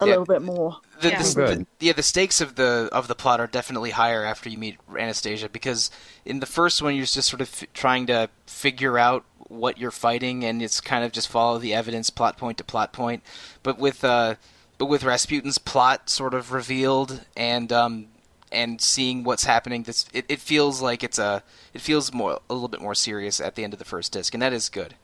[0.01, 0.11] a Yeah.
[0.11, 0.79] little bit more.
[1.01, 1.23] the, Yeah.
[1.23, 1.67] the, Good.
[1.79, 4.79] the- yeah, the stakes of the of the plot are definitely higher after you meet
[4.99, 5.91] Anastasia because
[6.25, 9.91] in the first one you're just sort of f- trying to figure out what you're
[9.91, 13.23] fighting and it's kind of just follow the evidence plot point to plot point.
[13.63, 14.35] But with uh,
[14.79, 18.09] but with Rasputin's plot sort of revealed and um,
[18.53, 21.43] and seeing what's happening, this it, it feels like it's a
[21.75, 24.35] it feels more a little bit more serious at the end of the first disc,
[24.35, 24.95] and that is good.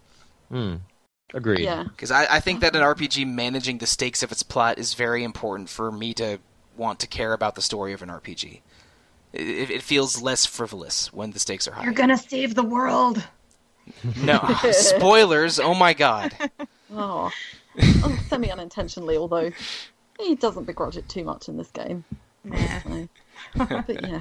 [0.51, 0.77] Hmm.
[1.35, 1.65] Agreed.
[1.65, 4.95] Yeah, Because I, I think that an RPG managing the stakes of its plot is
[4.95, 6.39] very important for me to
[6.77, 8.61] want to care about the story of an RPG.
[9.33, 11.85] It, it feels less frivolous when the stakes are high.
[11.85, 13.25] You're gonna save the world.
[14.23, 14.41] No
[14.73, 15.59] spoilers!
[15.59, 16.35] Oh my god!
[16.93, 17.31] oh,
[18.05, 19.51] um, semi unintentionally, although
[20.21, 22.05] he doesn't begrudge it too much in this game.
[22.45, 22.81] Nah.
[22.81, 23.09] So,
[23.57, 24.21] but yeah.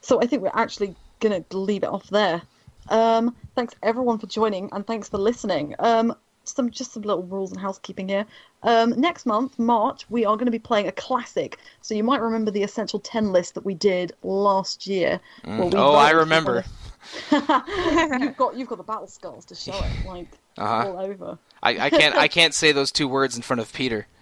[0.00, 2.42] So I think we're actually gonna leave it off there.
[2.88, 5.74] Um, thanks everyone for joining and thanks for listening.
[5.78, 6.14] Um,
[6.44, 8.24] some just some little rules and housekeeping here.
[8.62, 11.58] Um, next month, March, we are going to be playing a classic.
[11.82, 15.20] So you might remember the essential ten list that we did last year.
[15.44, 16.64] where we oh, I remember.
[17.32, 20.88] you've got you've got the battle skulls to show it, like Uh-huh.
[20.88, 21.38] all over.
[21.62, 24.06] I, I can't I can't say those two words in front of Peter.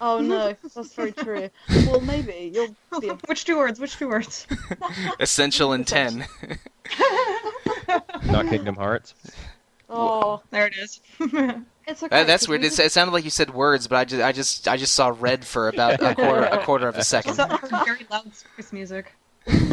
[0.00, 1.50] Oh no, that's very true.
[1.68, 3.08] Well, maybe you'll be.
[3.08, 3.14] A...
[3.26, 3.80] Which two words?
[3.80, 4.46] Which two words?
[5.18, 6.24] Essential and ten.
[8.26, 9.14] Not Kingdom Hearts.
[9.90, 11.00] Oh, There it is.
[11.18, 12.08] it's okay.
[12.10, 12.60] That- that's 'cause weird.
[12.62, 14.94] we It, it sounded like you said words, but I just I just I just
[14.94, 17.36] saw red for about a quarter a quarter of a second.
[17.36, 19.12] Very loud circus music.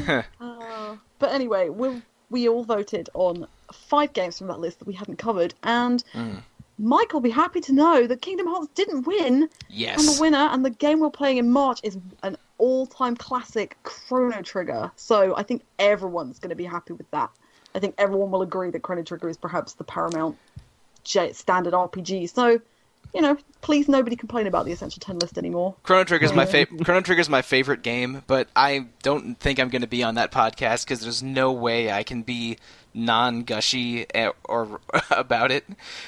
[0.08, 4.94] Uh, but anyway, we we all voted on five games from that list that we
[4.94, 6.42] hadn't covered, and Mm.
[6.78, 10.50] Mike will be happy to know that Kingdom Hearts didn't win, Yes, and the winner
[10.52, 14.92] and the game we're playing in March is an all-time classic, Chrono Trigger.
[14.98, 17.30] So I think everyone's going to be happy with that.
[17.76, 20.38] I think everyone will agree that Chrono Trigger is perhaps the paramount
[21.04, 22.30] standard RPG.
[22.34, 22.62] So,
[23.14, 25.76] you know, please nobody complain about the Essential Ten list anymore.
[25.84, 26.86] Chrono Trigger's my favorite.
[26.86, 30.32] Chrono Trigger's my favorite game, but I don't think I'm going to be on that
[30.32, 32.58] podcast because there's no way I can be
[32.94, 34.80] non-gushy eh, or
[35.12, 35.66] about it,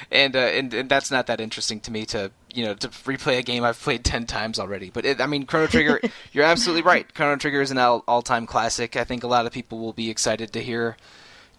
[0.09, 3.39] and, uh, and and that's not that interesting to me to you know to replay
[3.39, 4.89] a game I've played ten times already.
[4.89, 5.99] But it, I mean, Chrono Trigger,
[6.31, 7.13] you're absolutely right.
[7.13, 8.95] Chrono Trigger is an all- all-time classic.
[8.95, 10.95] I think a lot of people will be excited to hear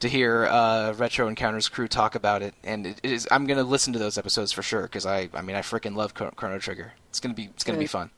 [0.01, 3.27] to hear uh, Retro Encounters crew talk about it, and it is.
[3.31, 6.15] I'm gonna listen to those episodes for sure because I, I mean, I freaking love
[6.15, 6.93] Chrono Trigger.
[7.11, 8.11] It's gonna be, it's gonna be fun.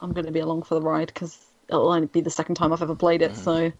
[0.00, 1.38] I'm going to be along for the ride because
[1.68, 3.36] it'll only be the second time I've ever played it.
[3.36, 3.72] So, I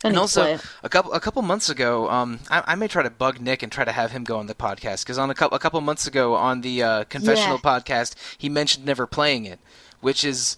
[0.00, 0.06] Mm-hmm.
[0.06, 3.10] And to also, a couple a couple months ago, um, I, I may try to
[3.10, 5.56] bug Nick and try to have him go on the podcast because on a couple
[5.56, 7.80] a couple months ago on the uh, confessional Yeah.
[7.80, 9.58] podcast, he mentioned never playing it,
[10.00, 10.56] which is,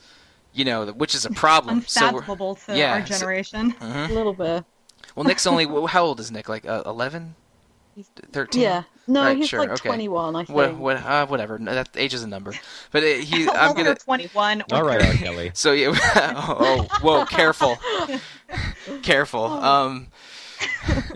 [0.53, 1.83] you know, which is a problem.
[1.87, 3.75] so Unfathomable to yeah, our so- generation.
[3.81, 4.63] a little bit.
[5.15, 6.49] Well, Nick's only how old is Nick?
[6.49, 7.35] Like uh, 11?
[8.33, 8.63] 13?
[8.63, 9.89] Yeah, no, Right, he's sure, like okay.
[9.89, 10.57] 21, I think.
[10.57, 11.59] What, what, uh, whatever.
[11.59, 12.53] No, that age is a number.
[12.93, 13.95] But it, he, I'm Well, gonna.
[13.97, 14.63] 21.
[14.73, 15.13] All or right, 30.
[15.13, 15.25] R.
[15.25, 15.51] Kelly.
[15.55, 17.77] So yeah, oh, whoa, careful,
[19.03, 19.45] careful.
[19.45, 20.09] Um,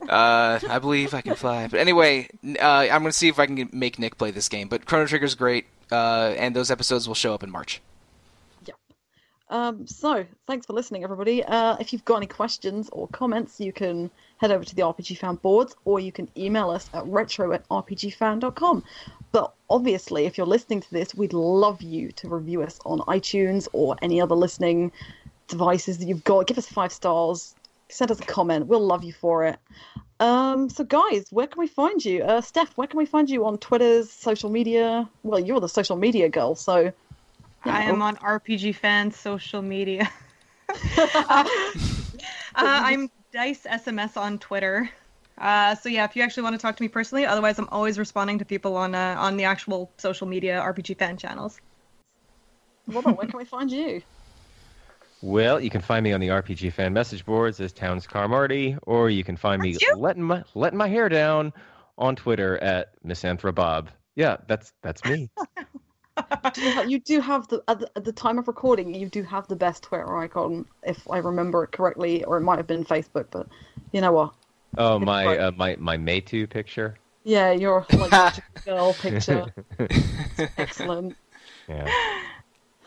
[0.08, 1.66] uh, I believe I can fly.
[1.68, 2.28] But anyway,
[2.60, 4.68] uh, I'm gonna see if I can make Nick play this game.
[4.68, 7.80] But Chrono Trigger's great, uh, and those episodes will show up in March.
[9.50, 11.44] Um, so, thanks for listening, everybody.
[11.44, 15.18] Uh, if you've got any questions or comments, you can head over to the RPG
[15.18, 18.84] Fan boards or you can email us at retro at rpgfan.com.
[19.32, 23.68] But obviously, if you're listening to this, we'd love you to review us on iTunes
[23.72, 24.92] or any other listening
[25.48, 26.46] devices that you've got.
[26.46, 27.54] Give us five stars,
[27.88, 28.66] send us a comment.
[28.66, 29.58] We'll love you for it.
[30.20, 32.22] Um, so, guys, where can we find you?
[32.22, 35.08] Uh, Steph, where can we find you on Twitter's social media?
[35.22, 36.92] Well, you're the social media girl, so.
[37.64, 40.10] You I am on RPG Fans social media.
[41.28, 41.44] uh,
[42.54, 44.90] I'm Dice SMS on Twitter.
[45.36, 47.98] Uh, so yeah, if you actually want to talk to me personally, otherwise I'm always
[47.98, 51.60] responding to people on uh, on the actual social media RPG fan channels.
[52.86, 54.02] Robert, where can we find you?
[55.22, 58.76] Well, you can find me on the RPG fan message boards as Towns Car Marty,
[58.82, 59.94] or you can find me you?
[59.96, 61.54] letting my letting my hair down
[61.96, 63.90] on Twitter at Misanthra Bob.
[64.16, 65.30] Yeah, that's that's me.
[66.52, 69.46] Do you, do have the at, the at the time of recording you do have
[69.48, 73.26] the best twitter icon if i remember it correctly or it might have been facebook
[73.30, 73.46] but
[73.92, 74.34] you know what
[74.76, 76.96] Oh, my uh, my my Maytu picture.
[77.22, 78.34] yeah your like
[78.66, 79.46] girl picture
[80.58, 81.16] excellent
[81.68, 81.88] Yeah,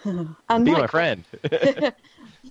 [0.49, 1.23] and be my friend.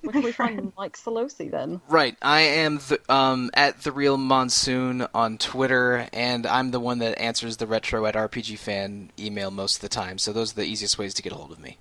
[0.02, 1.80] where can we find mike solosi then.
[1.88, 6.98] Right, I am the, um, at the real monsoon on Twitter, and I'm the one
[6.98, 10.18] that answers the retro at RPG fan email most of the time.
[10.18, 11.78] So those are the easiest ways to get a hold of me.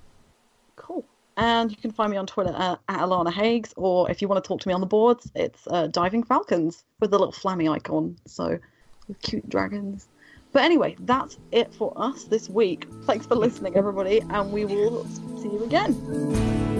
[0.75, 1.05] cool.
[1.37, 4.41] And you can find me on twitter at, at alana hagues or if you want
[4.41, 7.69] to talk to me on the boards it's uh, diving falcons with the little flammy
[7.69, 8.15] icon.
[8.25, 8.57] So
[9.07, 10.07] with cute dragons.
[10.53, 12.87] But anyway that's it for us this week.
[13.03, 15.05] Thanks for listening everybody and we will
[15.41, 16.74] see you again